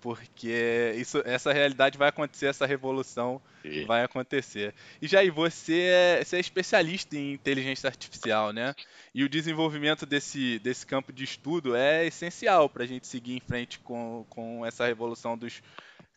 porque 0.00 0.94
isso, 0.96 1.20
essa 1.24 1.52
realidade 1.52 1.98
vai 1.98 2.08
acontecer, 2.08 2.46
essa 2.46 2.66
revolução 2.66 3.40
E- 3.64 3.84
vai 3.84 4.04
acontecer. 4.04 4.72
E 5.02 5.08
Jair, 5.08 5.32
você 5.32 5.80
é, 5.90 6.24
você 6.24 6.36
é 6.36 6.40
especialista 6.40 7.16
em 7.16 7.32
inteligência 7.32 7.88
artificial, 7.88 8.52
né? 8.52 8.74
E 9.14 9.24
o 9.24 9.28
desenvolvimento 9.28 10.06
desse, 10.06 10.58
desse 10.60 10.86
campo 10.86 11.12
de 11.12 11.24
estudo 11.24 11.74
é 11.74 12.06
essencial 12.06 12.68
para 12.68 12.84
a 12.84 12.86
gente 12.86 13.06
seguir 13.08 13.34
em 13.36 13.40
frente 13.40 13.80
com, 13.80 14.24
com 14.30 14.64
essa 14.64 14.86
revolução 14.86 15.36
dos 15.36 15.60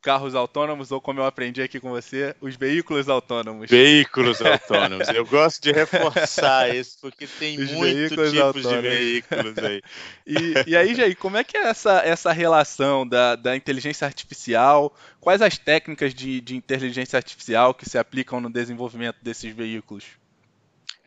carros 0.02 0.34
autônomos, 0.36 0.92
ou 0.92 1.00
como 1.00 1.20
eu 1.20 1.26
aprendi 1.26 1.62
aqui 1.62 1.80
com 1.80 1.90
você, 1.90 2.36
os 2.42 2.56
veículos 2.56 3.08
autônomos. 3.08 3.70
Veículos 3.70 4.42
autônomos. 4.42 5.08
Eu 5.10 5.26
gosto 5.26 5.62
de 5.62 5.72
reforçar 5.72 6.74
isso, 6.76 6.98
porque 7.00 7.28
tem 7.28 7.60
Os 7.60 7.72
muitos 7.72 8.10
tipos 8.10 8.38
autônomos. 8.38 8.82
de 8.82 8.90
veículos 8.90 9.58
aí. 9.60 9.82
E, 10.26 10.70
e 10.72 10.76
aí, 10.76 10.96
Jair, 10.96 11.16
como 11.18 11.38
é 11.38 11.44
que 11.44 11.58
é 11.58 11.68
essa, 11.68 12.02
essa 12.04 12.32
relação 12.32 13.08
da, 13.08 13.36
da 13.36 13.56
inteligência 13.56 14.06
artificial? 14.06 14.94
Quais 15.20 15.42
as 15.42 15.58
técnicas 15.58 16.14
de, 16.14 16.42
de 16.42 16.56
inteligência 16.56 17.18
artificial 17.18 17.74
que 17.74 17.88
se 17.88 17.98
aplicam 17.98 18.42
no 18.42 18.50
desenvolvimento 18.50 19.18
desses 19.22 19.54
veículos? 19.54 20.21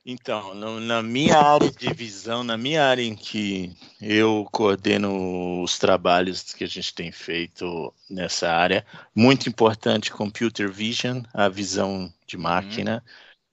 Então, 0.06 0.54
no- 0.54 0.80
na 0.80 1.02
minha 1.02 1.38
área 1.38 1.70
de 1.70 1.92
visão, 1.94 2.44
na 2.44 2.58
minha 2.58 2.84
área 2.84 3.02
em 3.02 3.14
que 3.16 3.74
eu 4.00 4.46
coordeno 4.52 5.62
os 5.62 5.78
trabalhos 5.78 6.52
que 6.52 6.62
a 6.64 6.66
gente 6.66 6.94
tem 6.94 7.10
feito 7.10 7.92
nessa 8.10 8.50
área, 8.50 8.84
muito 9.14 9.48
importante 9.48 10.10
computer 10.12 10.70
vision, 10.70 11.22
a 11.32 11.48
visão 11.48 12.12
de 12.26 12.36
máquina, 12.36 13.02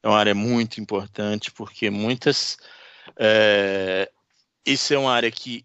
é 0.04 0.08
uma 0.10 0.18
área 0.18 0.36
muito 0.36 0.82
importante 0.82 1.52
porque 1.52 1.90
muitas, 1.90 2.58
é, 3.18 4.12
isso 4.66 4.94
é 4.94 4.98
uma 4.98 5.14
área 5.14 5.32
que 5.32 5.64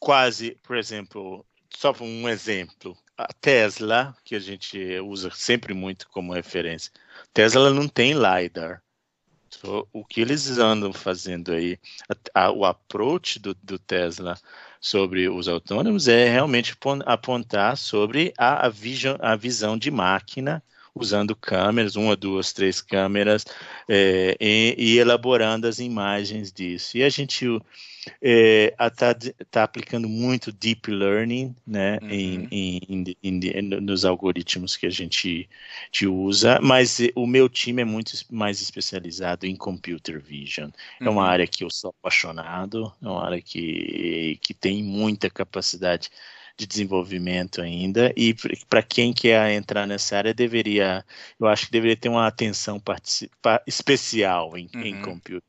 quase, 0.00 0.56
por 0.62 0.76
exemplo, 0.76 1.46
só 1.74 1.94
um 2.00 2.28
exemplo, 2.28 2.96
a 3.16 3.26
Tesla, 3.40 4.16
que 4.24 4.34
a 4.34 4.40
gente 4.40 4.78
usa 5.00 5.30
sempre 5.30 5.74
muito 5.74 6.08
como 6.10 6.34
referência, 6.34 6.92
Tesla 7.32 7.70
não 7.70 7.88
tem 7.88 8.12
LiDAR. 8.14 8.82
So, 9.52 9.88
o 9.92 10.04
que 10.04 10.20
eles 10.20 10.58
andam 10.58 10.92
fazendo 10.92 11.52
aí, 11.52 11.78
a- 12.34 12.44
a- 12.46 12.52
o 12.52 12.64
approach 12.64 13.38
do, 13.38 13.54
do 13.54 13.78
Tesla 13.78 14.36
sobre 14.80 15.28
os 15.28 15.48
autônomos 15.48 16.08
é 16.08 16.28
realmente 16.28 16.76
pon- 16.76 17.00
apontar 17.04 17.76
sobre 17.76 18.32
a, 18.38 18.66
a, 18.66 18.68
vision, 18.68 19.16
a 19.20 19.34
visão 19.36 19.76
de 19.76 19.90
máquina, 19.90 20.62
usando 20.94 21.34
câmeras, 21.36 21.96
uma, 21.96 22.16
duas, 22.16 22.52
três 22.52 22.80
câmeras, 22.80 23.44
é, 23.88 24.36
e, 24.40 24.74
e 24.78 24.98
elaborando 24.98 25.66
as 25.66 25.78
imagens 25.78 26.52
disso. 26.52 26.96
E 26.98 27.02
a 27.02 27.08
gente 27.08 27.46
está 28.22 29.14
tá 29.50 29.62
aplicando 29.64 30.08
muito 30.08 30.52
deep 30.52 30.90
learning 30.90 31.54
né, 31.66 32.00
Uhum. 32.00 32.08
em, 32.08 32.48
em- 32.50 33.16
em- 33.22 33.62
nos 33.80 34.04
algoritmos 34.04 34.76
que 34.76 34.86
a 34.86 34.90
gente 34.90 35.48
gente 35.92 36.06
usa, 36.06 36.58
mas 36.62 36.98
o 37.14 37.26
meu 37.26 37.48
time 37.48 37.82
é 37.82 37.84
muito 37.84 38.12
mais 38.30 38.60
especializado 38.60 39.46
em 39.46 39.56
computer 39.56 40.20
vision. 40.20 40.70
É 41.04 41.08
uma 41.08 41.22
Uhum. 41.22 41.28
área 41.28 41.46
que 41.46 41.64
eu 41.64 41.70
sou 41.70 41.90
apaixonado, 41.90 42.92
é 43.02 43.06
uma 43.08 43.24
área 43.24 43.40
que, 43.42 44.38
que 44.42 44.54
tem 44.54 44.82
muita 44.82 45.28
capacidade 45.30 46.10
de 46.60 46.66
desenvolvimento 46.66 47.62
ainda, 47.62 48.12
e 48.14 48.34
para 48.68 48.82
quem 48.82 49.14
quer 49.14 49.50
entrar 49.52 49.86
nessa 49.86 50.18
área, 50.18 50.34
deveria, 50.34 51.04
eu 51.38 51.48
acho 51.48 51.66
que 51.66 51.72
deveria 51.72 51.96
ter 51.96 52.10
uma 52.10 52.26
atenção 52.26 52.80
especial 53.66 54.58
em, 54.58 54.68
em 54.74 54.94
Uhum. 54.96 55.02
computer. 55.02 55.42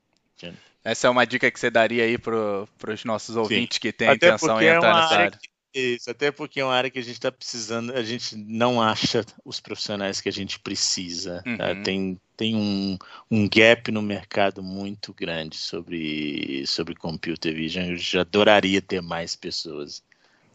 Essa 0.84 1.08
é 1.08 1.10
uma 1.10 1.26
dica 1.26 1.52
que 1.52 1.60
você 1.60 1.70
daria 1.70 2.04
aí 2.04 2.18
para 2.18 2.66
os 2.92 3.04
nossos 3.04 3.36
ouvintes 3.36 3.76
Sim. 3.76 3.82
que 3.82 3.92
têm 3.92 4.08
até 4.08 4.30
intenção 4.30 4.60
em 4.60 4.66
é 4.66 4.76
entrar 4.76 4.96
nessa 4.96 5.16
área. 5.16 5.32
Que, 5.32 5.52
isso, 5.74 6.10
até 6.10 6.32
porque 6.32 6.60
é 6.60 6.66
uma 6.66 6.74
área 6.74 6.90
que 6.90 6.98
a 6.98 7.04
gente 7.04 7.14
está 7.14 7.32
precisando, 7.32 7.94
a 7.94 8.04
gente 8.04 8.36
não 8.36 8.82
acha 8.82 9.24
os 9.46 9.60
profissionais 9.60 10.20
que 10.20 10.28
a 10.28 10.32
gente 10.32 10.60
precisa. 10.60 11.42
Tá? 11.44 11.50
Uhum. 11.50 11.58
Tá? 11.58 11.76
Tem, 11.84 12.20
tem 12.36 12.56
um, 12.56 12.98
um 13.30 13.48
gap 13.48 13.92
no 13.92 14.02
mercado 14.02 14.64
muito 14.64 15.14
grande 15.14 15.58
sobre, 15.58 16.66
sobre 16.66 16.96
computer 16.96 17.54
vision. 17.54 17.92
Eu 17.92 17.98
já 17.98 18.22
adoraria 18.22 18.82
ter 18.82 19.02
mais 19.02 19.36
pessoas 19.36 20.04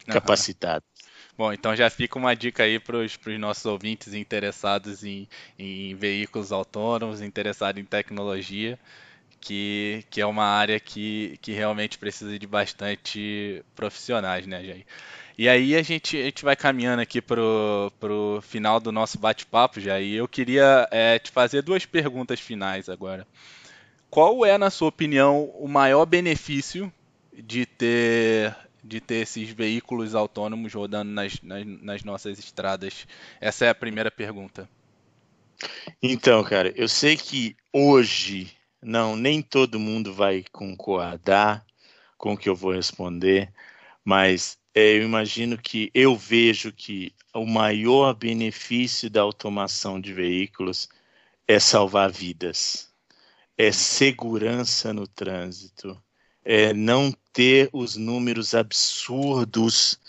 uhum. 0.07 0.13
capacitadas. 0.13 0.83
Bom, 1.37 1.53
então 1.53 1.75
já 1.75 1.89
fica 1.89 2.17
uma 2.17 2.35
dica 2.35 2.63
aí 2.63 2.79
para 2.79 2.97
os 2.97 3.17
nossos 3.39 3.65
ouvintes 3.65 4.13
interessados 4.13 5.03
em, 5.03 5.27
em 5.57 5.93
veículos 5.95 6.51
autônomos, 6.51 7.21
interessados 7.21 7.79
em 7.79 7.85
tecnologia 7.85 8.79
que, 9.39 10.03
que 10.09 10.19
é 10.19 10.25
uma 10.25 10.45
área 10.45 10.79
que, 10.79 11.37
que 11.41 11.53
realmente 11.53 11.97
precisa 11.97 12.37
de 12.37 12.45
bastante 12.45 13.63
profissionais, 13.75 14.45
né, 14.45 14.63
Jair? 14.63 14.85
E 15.37 15.47
aí 15.47 15.75
a 15.75 15.83
gente, 15.83 16.17
a 16.17 16.23
gente 16.23 16.43
vai 16.43 16.55
caminhando 16.55 17.01
aqui 17.01 17.21
pro, 17.21 17.91
pro 17.99 18.39
final 18.41 18.79
do 18.79 18.91
nosso 18.91 19.19
bate-papo, 19.19 19.79
Jair. 19.79 20.15
Eu 20.15 20.27
queria 20.27 20.87
é, 20.91 21.19
te 21.19 21.31
fazer 21.31 21.61
duas 21.61 21.85
perguntas 21.85 22.39
finais 22.39 22.89
agora. 22.89 23.27
Qual 24.09 24.45
é, 24.45 24.57
na 24.57 24.69
sua 24.69 24.89
opinião, 24.89 25.45
o 25.59 25.67
maior 25.67 26.05
benefício 26.05 26.91
de 27.31 27.65
ter 27.65 28.55
de 28.87 29.01
ter 29.01 29.15
esses 29.15 29.49
veículos 29.49 30.15
autônomos 30.15 30.73
rodando 30.73 31.11
nas, 31.11 31.41
nas, 31.41 31.65
nas 31.65 32.03
nossas 32.03 32.39
estradas? 32.39 33.07
Essa 33.39 33.65
é 33.65 33.69
a 33.69 33.75
primeira 33.75 34.09
pergunta. 34.09 34.69
Então, 36.01 36.43
cara, 36.43 36.73
eu 36.75 36.87
sei 36.87 37.17
que 37.17 37.55
hoje 37.73 38.55
não, 38.81 39.15
nem 39.15 39.41
todo 39.41 39.79
mundo 39.79 40.13
vai 40.13 40.43
concordar 40.51 41.65
com 42.17 42.33
o 42.33 42.37
que 42.37 42.49
eu 42.49 42.55
vou 42.55 42.73
responder, 42.73 43.51
mas 44.03 44.57
é, 44.73 44.97
eu 44.97 45.03
imagino 45.03 45.57
que 45.57 45.89
eu 45.93 46.15
vejo 46.15 46.71
que 46.71 47.13
o 47.33 47.45
maior 47.45 48.13
benefício 48.13 49.09
da 49.09 49.21
automação 49.21 49.99
de 49.99 50.13
veículos 50.13 50.87
é 51.47 51.59
salvar 51.59 52.11
vidas, 52.11 52.91
é 53.57 53.71
segurança 53.71 54.93
no 54.93 55.07
trânsito, 55.07 56.01
é 56.43 56.73
não 56.73 57.11
ter 57.37 57.69
os 57.71 57.95
números 57.95 58.55
absurdos 58.55 59.99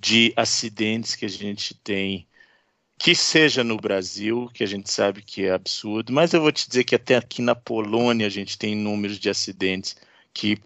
de 0.00 0.32
acidentes 0.36 1.14
que 1.14 1.24
a 1.24 1.28
gente 1.28 1.72
tem 1.72 2.26
que 2.98 3.14
seja 3.14 3.62
no 3.62 3.76
Brasil, 3.76 4.50
que 4.52 4.64
a 4.64 4.66
gente 4.66 4.90
sabe 4.90 5.22
que 5.22 5.44
é 5.44 5.52
absurdo, 5.52 6.12
mas 6.12 6.34
eu 6.34 6.40
vou 6.40 6.50
te 6.50 6.66
dizer 6.66 6.82
que 6.82 6.96
até 6.96 7.14
aqui 7.14 7.40
na 7.42 7.54
Polônia 7.54 8.26
a 8.26 8.30
gente 8.30 8.58
tem 8.58 8.74
números 8.74 9.20
de 9.20 9.30
acidentes 9.30 9.94
que, 10.32 10.58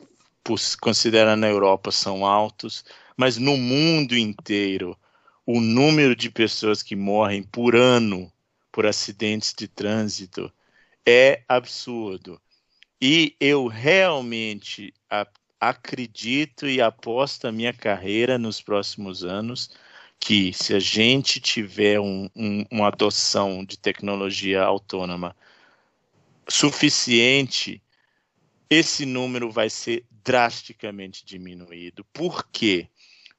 considerando 0.80 1.44
a 1.44 1.48
Europa, 1.50 1.90
são 1.90 2.24
altos, 2.24 2.86
mas 3.14 3.36
no 3.36 3.58
mundo 3.58 4.16
inteiro, 4.16 4.96
o 5.44 5.60
número 5.60 6.16
de 6.16 6.30
pessoas 6.30 6.82
que 6.82 6.96
morrem 6.96 7.42
por 7.42 7.76
ano 7.76 8.32
por 8.72 8.86
acidentes 8.86 9.52
de 9.52 9.68
trânsito 9.68 10.50
é 11.04 11.42
absurdo. 11.46 12.40
E 12.98 13.36
eu 13.38 13.66
realmente 13.66 14.94
acredito 15.60 16.66
e 16.66 16.80
aposto 16.80 17.46
a 17.46 17.52
minha 17.52 17.72
carreira 17.72 18.38
nos 18.38 18.60
próximos 18.60 19.24
anos 19.24 19.70
que 20.20 20.52
se 20.52 20.74
a 20.74 20.80
gente 20.80 21.40
tiver 21.40 22.00
um, 22.00 22.28
um, 22.34 22.64
uma 22.70 22.88
adoção 22.88 23.64
de 23.64 23.78
tecnologia 23.78 24.62
autônoma 24.62 25.34
suficiente, 26.48 27.80
esse 28.68 29.06
número 29.06 29.50
vai 29.50 29.70
ser 29.70 30.04
drasticamente 30.24 31.24
diminuído. 31.24 32.04
Por 32.12 32.48
quê? 32.50 32.88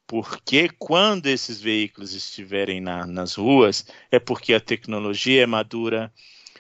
Porque 0.08 0.70
quando 0.80 1.28
esses 1.28 1.62
veículos 1.62 2.14
estiverem 2.14 2.82
na, 2.82 3.06
nas 3.06 3.36
ruas, 3.36 3.86
é 4.10 4.20
porque 4.20 4.54
a 4.54 4.60
tecnologia 4.60 5.44
é 5.44 5.46
madura, 5.46 6.12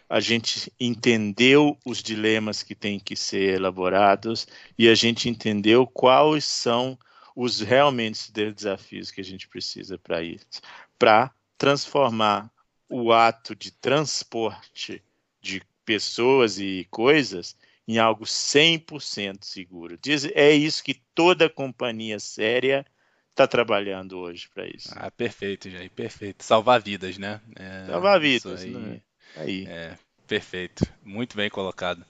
a 0.09 0.19
gente 0.19 0.73
entendeu 0.79 1.77
os 1.85 2.01
dilemas 2.01 2.63
que 2.63 2.73
têm 2.73 2.99
que 2.99 3.15
ser 3.15 3.53
elaborados 3.55 4.47
e 4.75 4.89
a 4.89 4.95
gente 4.95 5.29
entendeu 5.29 5.85
quais 5.85 6.45
são 6.45 6.97
os 7.35 7.61
realmente 7.61 8.31
desafios 8.31 9.11
que 9.11 9.21
a 9.21 9.23
gente 9.23 9.47
precisa 9.47 9.99
para 9.99 10.23
isso, 10.23 10.61
para 10.97 11.31
transformar 11.57 12.51
o 12.89 13.13
ato 13.13 13.55
de 13.55 13.71
transporte 13.71 15.03
de 15.39 15.61
pessoas 15.85 16.57
e 16.59 16.87
coisas 16.89 17.55
em 17.87 17.99
algo 17.99 18.25
100% 18.25 19.43
seguro. 19.43 19.97
Diz, 20.01 20.25
é 20.33 20.51
isso 20.51 20.83
que 20.83 20.95
toda 21.13 21.49
companhia 21.49 22.19
séria 22.19 22.85
está 23.29 23.47
trabalhando 23.47 24.17
hoje 24.17 24.49
para 24.53 24.67
isso. 24.67 24.89
Ah, 24.95 25.09
perfeito, 25.11 25.69
Jair, 25.69 25.89
perfeito. 25.91 26.43
Salvar 26.43 26.81
vidas, 26.81 27.17
né? 27.17 27.39
É, 27.55 27.85
Salvar 27.85 28.19
vidas, 28.19 28.61
aí, 28.61 28.71
né? 28.71 29.01
Aí. 29.35 29.65
É, 29.67 29.93
perfeito, 30.27 30.85
muito 31.03 31.35
bem 31.35 31.49
colocado. 31.49 32.05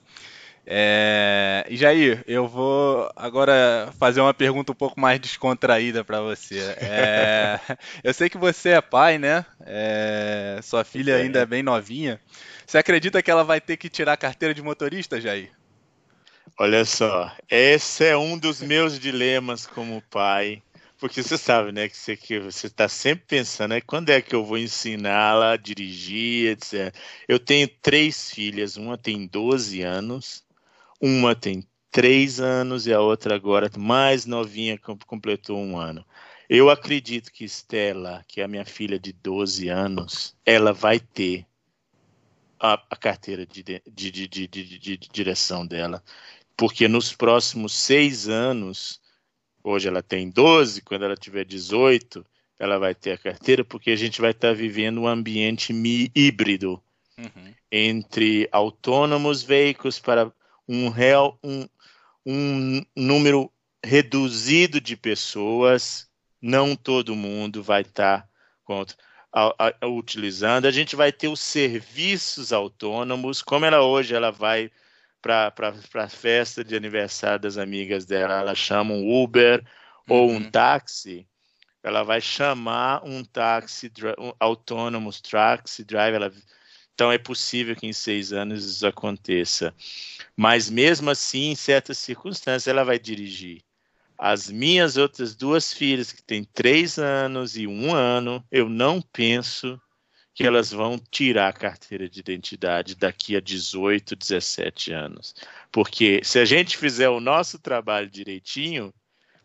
É... 0.66 1.66
Jair, 1.70 2.22
eu 2.26 2.46
vou 2.46 3.10
agora 3.16 3.92
fazer 3.98 4.20
uma 4.20 4.34
pergunta 4.34 4.70
um 4.70 4.74
pouco 4.74 5.00
mais 5.00 5.18
descontraída 5.18 6.04
para 6.04 6.20
você. 6.20 6.60
É... 6.76 7.58
eu 8.04 8.14
sei 8.14 8.28
que 8.28 8.38
você 8.38 8.70
é 8.70 8.80
pai, 8.80 9.18
né? 9.18 9.44
É... 9.62 10.60
Sua 10.62 10.84
filha 10.84 11.16
ainda 11.16 11.40
é 11.40 11.46
bem 11.46 11.62
novinha. 11.62 12.20
Você 12.66 12.78
acredita 12.78 13.22
que 13.22 13.30
ela 13.30 13.42
vai 13.42 13.60
ter 13.60 13.76
que 13.76 13.88
tirar 13.88 14.12
a 14.12 14.16
carteira 14.16 14.54
de 14.54 14.62
motorista, 14.62 15.20
Jair? 15.20 15.50
Olha 16.58 16.84
só, 16.84 17.34
esse 17.48 18.04
é 18.04 18.16
um 18.16 18.38
dos 18.38 18.60
meus 18.60 18.98
dilemas 18.98 19.66
como 19.66 20.02
pai. 20.10 20.62
Porque 21.00 21.22
você 21.22 21.38
sabe, 21.38 21.72
né, 21.72 21.88
que 21.88 21.96
você 21.96 22.14
que 22.14 22.38
você 22.38 22.66
está 22.66 22.86
sempre 22.86 23.24
pensando, 23.26 23.70
né, 23.70 23.80
quando 23.80 24.10
é 24.10 24.20
que 24.20 24.34
eu 24.34 24.44
vou 24.44 24.58
ensiná-la 24.58 25.52
a 25.52 25.56
dirigir, 25.56 26.50
etc. 26.52 26.94
Eu 27.26 27.38
tenho 27.40 27.66
três 27.80 28.30
filhas, 28.30 28.76
uma 28.76 28.98
tem 28.98 29.26
12 29.26 29.80
anos, 29.80 30.44
uma 31.00 31.34
tem 31.34 31.66
três 31.90 32.38
anos 32.38 32.86
e 32.86 32.92
a 32.92 33.00
outra 33.00 33.34
agora 33.34 33.70
mais 33.78 34.26
novinha 34.26 34.78
completou 35.06 35.58
um 35.58 35.78
ano. 35.78 36.04
Eu 36.48 36.68
acredito 36.68 37.32
que 37.32 37.44
Estela, 37.44 38.22
que 38.28 38.42
é 38.42 38.44
a 38.44 38.48
minha 38.48 38.64
filha 38.66 38.98
de 38.98 39.12
12 39.12 39.68
anos, 39.68 40.36
ela 40.44 40.72
vai 40.72 41.00
ter 41.00 41.46
a, 42.60 42.74
a 42.90 42.96
carteira 42.96 43.46
de, 43.46 43.62
de, 43.62 44.10
de, 44.10 44.46
de, 44.46 44.98
direção 44.98 45.66
dela, 45.66 46.02
porque 46.56 46.86
nos 46.88 47.10
próximos 47.10 47.72
seis 47.72 48.28
anos, 48.28 49.00
hoje 49.62 49.88
ela 49.88 50.02
tem 50.02 50.30
12, 50.30 50.82
quando 50.82 51.04
ela 51.04 51.16
tiver 51.16 51.44
18, 51.44 52.24
ela 52.58 52.78
vai 52.78 52.94
ter 52.94 53.12
a 53.12 53.18
carteira, 53.18 53.64
porque 53.64 53.90
a 53.90 53.96
gente 53.96 54.20
vai 54.20 54.32
estar 54.32 54.54
vivendo 54.54 55.00
um 55.00 55.08
ambiente 55.08 55.72
híbrido 56.14 56.82
uhum. 57.18 57.54
entre 57.70 58.48
autônomos 58.52 59.42
veículos 59.42 59.98
para 59.98 60.30
um, 60.68 60.88
real, 60.88 61.38
um, 61.42 61.66
um 62.24 62.82
número 62.94 63.50
reduzido 63.84 64.80
de 64.80 64.96
pessoas, 64.96 66.08
não 66.40 66.76
todo 66.76 67.16
mundo 67.16 67.62
vai 67.62 67.82
estar 67.82 68.28
contra, 68.62 68.96
a, 69.32 69.74
a, 69.80 69.86
utilizando. 69.86 70.66
A 70.66 70.70
gente 70.70 70.94
vai 70.96 71.12
ter 71.12 71.28
os 71.28 71.40
serviços 71.40 72.52
autônomos, 72.52 73.42
como 73.42 73.64
ela 73.64 73.82
hoje 73.82 74.14
ela 74.14 74.30
vai 74.30 74.70
para 75.20 75.52
a 75.94 76.08
festa 76.08 76.64
de 76.64 76.74
aniversário 76.74 77.40
das 77.40 77.58
amigas 77.58 78.04
dela, 78.04 78.40
ela 78.40 78.54
chama 78.54 78.94
um 78.94 79.22
Uber 79.22 79.64
uhum. 80.08 80.16
ou 80.16 80.30
um 80.30 80.34
uhum. 80.34 80.50
táxi, 80.50 81.26
ela 81.82 82.02
vai 82.02 82.20
chamar 82.20 83.02
um 83.04 83.24
táxi 83.24 83.90
um 84.18 84.32
autônomo, 84.38 85.10
taxi 85.22 85.84
driver, 85.84 86.22
ela 86.22 86.32
então 87.00 87.10
é 87.10 87.16
possível 87.16 87.74
que 87.74 87.86
em 87.86 87.94
seis 87.94 88.30
anos 88.30 88.62
isso 88.62 88.86
aconteça. 88.86 89.74
Mas 90.36 90.68
mesmo 90.68 91.08
assim, 91.08 91.50
em 91.52 91.54
certas 91.54 91.96
circunstâncias, 91.96 92.68
ela 92.68 92.84
vai 92.84 92.98
dirigir. 92.98 93.62
As 94.18 94.50
minhas 94.50 94.98
outras 94.98 95.34
duas 95.34 95.72
filhas, 95.72 96.12
que 96.12 96.22
têm 96.22 96.44
três 96.44 96.98
anos 96.98 97.56
e 97.56 97.66
um 97.66 97.94
ano, 97.94 98.44
eu 98.52 98.68
não 98.68 99.00
penso 99.00 99.80
que 100.40 100.46
elas 100.46 100.72
vão 100.72 100.98
tirar 101.10 101.48
a 101.48 101.52
carteira 101.52 102.08
de 102.08 102.18
identidade 102.18 102.94
daqui 102.94 103.36
a 103.36 103.40
18, 103.40 104.16
17 104.16 104.90
anos. 104.90 105.34
Porque 105.70 106.22
se 106.24 106.38
a 106.38 106.46
gente 106.46 106.78
fizer 106.78 107.10
o 107.10 107.20
nosso 107.20 107.58
trabalho 107.58 108.08
direitinho, 108.08 108.90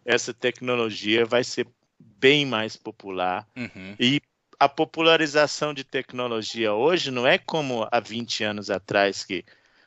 essa 0.06 0.34
tecnologia 0.34 1.26
vai 1.26 1.44
ser 1.44 1.68
bem 2.00 2.46
mais 2.46 2.78
popular 2.78 3.46
uhum. 3.58 3.94
e 4.00 4.22
a 4.58 4.70
popularização 4.70 5.74
de 5.74 5.84
tecnologia 5.84 6.74
hoje 6.74 7.12
não 7.12 7.28
é 7.28 7.38
como 7.38 7.86
há 7.92 8.00
20 8.00 8.46
anos 8.46 8.70
atrás, 8.70 9.26
que 9.26 9.44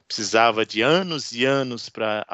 precisava 0.06 0.66
de 0.66 0.82
anos 0.82 1.32
e 1.32 1.46
anos 1.46 1.88
para 1.88 2.26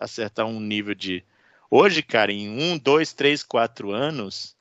acertar 0.00 0.46
um 0.46 0.58
nível 0.58 0.96
de. 0.96 1.22
Hoje, 1.70 2.02
cara, 2.02 2.32
em 2.32 2.48
um, 2.48 2.76
dois, 2.76 3.12
três, 3.12 3.44
quatro 3.44 3.92
anos, 3.92 4.56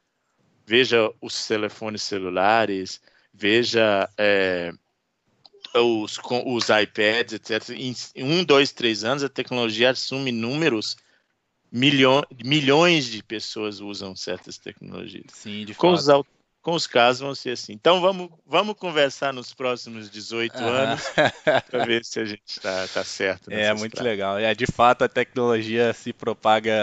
veja 0.67 1.11
os 1.19 1.47
telefones 1.47 2.03
celulares, 2.03 3.01
veja 3.37 4.09
é, 4.17 4.71
os, 5.73 6.17
os 6.45 6.69
iPads, 6.69 7.33
etc. 7.33 7.69
Em 7.69 7.93
um, 8.23 8.43
dois, 8.43 8.71
três 8.71 9.03
anos, 9.03 9.23
a 9.23 9.29
tecnologia 9.29 9.89
assume 9.91 10.31
números 10.31 10.97
milhões 11.71 13.05
de 13.07 13.21
pessoas 13.21 13.81
usam 13.81 14.15
certas 14.15 14.57
tecnologias. 14.57 15.25
Sim, 15.33 15.65
de 15.65 15.73
com 15.73 15.95
fato. 15.97 16.21
Os, 16.21 16.34
com 16.65 16.73
os 16.73 16.87
casos 16.87 17.21
vão 17.21 17.35
ser 17.35 17.51
assim. 17.51 17.73
Então 17.73 18.01
vamos, 18.01 18.27
vamos 18.43 18.75
conversar 18.75 19.31
nos 19.31 19.53
próximos 19.53 20.09
18 20.09 20.57
anos 20.57 21.03
para 21.69 21.85
ver 21.85 22.03
se 22.03 22.19
a 22.19 22.25
gente 22.25 22.41
está 22.47 22.87
tá 22.87 23.03
certo. 23.03 23.51
É 23.51 23.71
muito 23.75 24.01
legal. 24.01 24.39
É, 24.39 24.51
de 24.55 24.65
fato, 24.65 25.03
a 25.03 25.07
tecnologia 25.07 25.93
se 25.93 26.11
propaga 26.11 26.73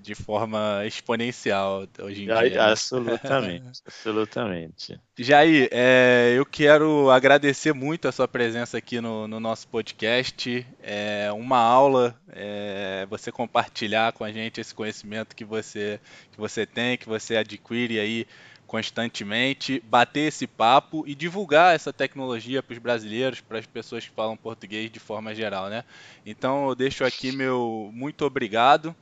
de 0.00 0.14
forma 0.14 0.82
exponencial 0.86 1.86
hoje 2.00 2.22
em 2.22 2.24
dia. 2.24 2.40
Né? 2.40 2.58
Absolutamente, 2.58 3.82
absolutamente. 3.84 4.98
Jair, 5.18 5.68
é, 5.70 6.32
eu 6.34 6.46
quero 6.46 7.10
agradecer 7.10 7.74
muito 7.74 8.08
a 8.08 8.12
sua 8.12 8.26
presença 8.26 8.78
aqui 8.78 8.98
no, 8.98 9.28
no 9.28 9.38
nosso 9.38 9.68
podcast. 9.68 10.66
É 10.82 11.30
uma 11.34 11.58
aula 11.58 12.18
é, 12.30 13.06
você 13.10 13.30
compartilhar 13.30 14.14
com 14.14 14.24
a 14.24 14.32
gente 14.32 14.58
esse 14.58 14.74
conhecimento 14.74 15.36
que 15.36 15.44
você, 15.44 16.00
que 16.30 16.38
você 16.38 16.64
tem, 16.64 16.96
que 16.96 17.06
você 17.06 17.36
adquire 17.36 18.00
aí 18.00 18.26
constantemente, 18.72 19.82
bater 19.84 20.28
esse 20.28 20.46
papo 20.46 21.04
e 21.06 21.14
divulgar 21.14 21.74
essa 21.74 21.92
tecnologia 21.92 22.62
para 22.62 22.72
os 22.72 22.78
brasileiros, 22.78 23.38
para 23.38 23.58
as 23.58 23.66
pessoas 23.66 24.08
que 24.08 24.14
falam 24.14 24.34
português 24.34 24.90
de 24.90 24.98
forma 24.98 25.34
geral, 25.34 25.68
né? 25.68 25.84
Então 26.24 26.70
eu 26.70 26.74
deixo 26.74 27.04
aqui 27.04 27.32
meu 27.32 27.90
muito 27.92 28.24
obrigado. 28.24 28.96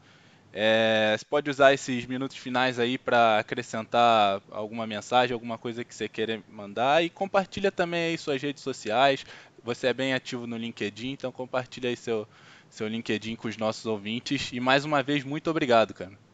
É, 0.52 1.14
você 1.16 1.24
pode 1.24 1.48
usar 1.48 1.72
esses 1.72 2.04
minutos 2.04 2.37
finais 2.37 2.80
aí 2.80 2.98
para 2.98 3.38
acrescentar 3.38 4.42
alguma 4.50 4.88
mensagem, 4.88 5.33
alguma 5.33 5.56
coisa 5.56 5.85
que 5.85 5.94
você 5.94 6.09
queira 6.09 6.42
mandar 6.48 7.04
e 7.04 7.09
compartilha 7.09 7.70
também 7.70 8.06
aí 8.06 8.18
suas 8.18 8.42
redes 8.42 8.64
sociais. 8.64 9.24
Você 9.62 9.87
é 9.87 9.94
bem 9.94 10.14
ativo 10.14 10.48
no 10.48 10.56
LinkedIn, 10.56 11.12
então 11.12 11.30
compartilha 11.30 11.90
aí 11.90 11.96
seu, 11.96 12.26
seu 12.68 12.88
LinkedIn 12.88 13.37
com 13.37 13.46
os 13.46 13.56
nossos 13.56 13.87
ouvintes. 13.87 14.50
E 14.52 14.59
mais 14.59 14.85
uma 14.85 15.00
vez, 15.00 15.22
muito 15.22 15.48
obrigado, 15.48 15.94
cara. 15.94 16.30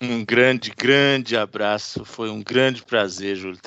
Um 0.00 0.24
grande, 0.24 0.70
grande 0.76 1.36
abraço. 1.36 2.04
Foi 2.04 2.28
um 2.28 2.42
grande 2.42 2.82
prazer, 2.84 3.34
Júlio, 3.34 3.58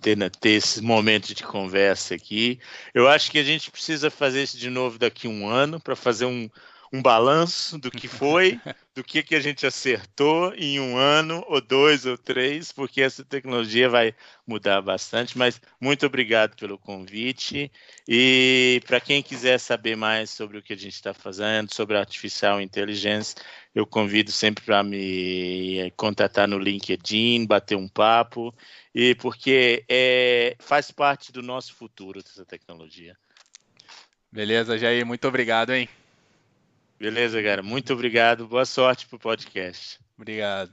ter, 0.00 0.16
esse 0.48 0.80
momento 0.80 1.34
de 1.34 1.42
conversa 1.42 2.14
aqui. 2.14 2.58
Eu 2.94 3.06
acho 3.06 3.30
que 3.30 3.38
a 3.38 3.42
gente 3.44 3.70
precisa 3.70 4.10
fazer 4.10 4.42
isso 4.42 4.56
de 4.56 4.70
novo 4.70 4.98
daqui 4.98 5.26
a 5.26 5.30
um 5.30 5.46
ano 5.46 5.78
para 5.78 5.94
fazer 5.94 6.24
um, 6.24 6.48
um 6.92 7.02
balanço 7.02 7.78
do 7.78 7.90
que 7.90 8.08
foi, 8.08 8.60
do 8.94 9.04
que, 9.04 9.22
que 9.22 9.34
a 9.34 9.40
gente 9.40 9.66
acertou 9.66 10.52
em 10.54 10.80
um 10.80 10.96
ano, 10.96 11.44
ou 11.46 11.60
dois, 11.60 12.06
ou 12.06 12.16
três, 12.16 12.72
porque 12.72 13.00
essa 13.02 13.24
tecnologia 13.24 13.88
vai 13.88 14.14
mudar 14.46 14.80
bastante. 14.80 15.36
Mas 15.36 15.60
muito 15.80 16.06
obrigado 16.06 16.56
pelo 16.56 16.78
convite. 16.78 17.70
E 18.08 18.80
para 18.86 19.00
quem 19.00 19.22
quiser 19.22 19.58
saber 19.58 19.96
mais 19.96 20.30
sobre 20.30 20.58
o 20.58 20.62
que 20.62 20.72
a 20.72 20.76
gente 20.76 20.94
está 20.94 21.12
fazendo, 21.12 21.72
sobre 21.72 21.96
artificial 21.96 22.60
inteligência, 22.60 23.36
eu 23.74 23.86
convido 23.86 24.32
sempre 24.32 24.64
para 24.64 24.82
me 24.82 25.92
contatar 25.96 26.48
no 26.48 26.58
LinkedIn, 26.58 27.46
bater 27.46 27.76
um 27.76 27.88
papo, 27.88 28.54
e 28.94 29.14
porque 29.14 29.84
é, 29.88 30.56
faz 30.58 30.90
parte 30.90 31.30
do 31.30 31.42
nosso 31.42 31.74
futuro 31.74 32.18
essa 32.18 32.44
tecnologia. 32.44 33.16
Beleza, 34.32 34.76
Jair, 34.76 35.06
muito 35.06 35.26
obrigado, 35.26 35.72
hein? 35.72 35.88
Beleza, 36.98 37.42
cara. 37.42 37.62
Muito 37.62 37.92
obrigado. 37.92 38.46
Boa 38.46 38.64
sorte 38.64 39.06
pro 39.06 39.18
podcast. 39.18 40.00
Obrigado. 40.16 40.72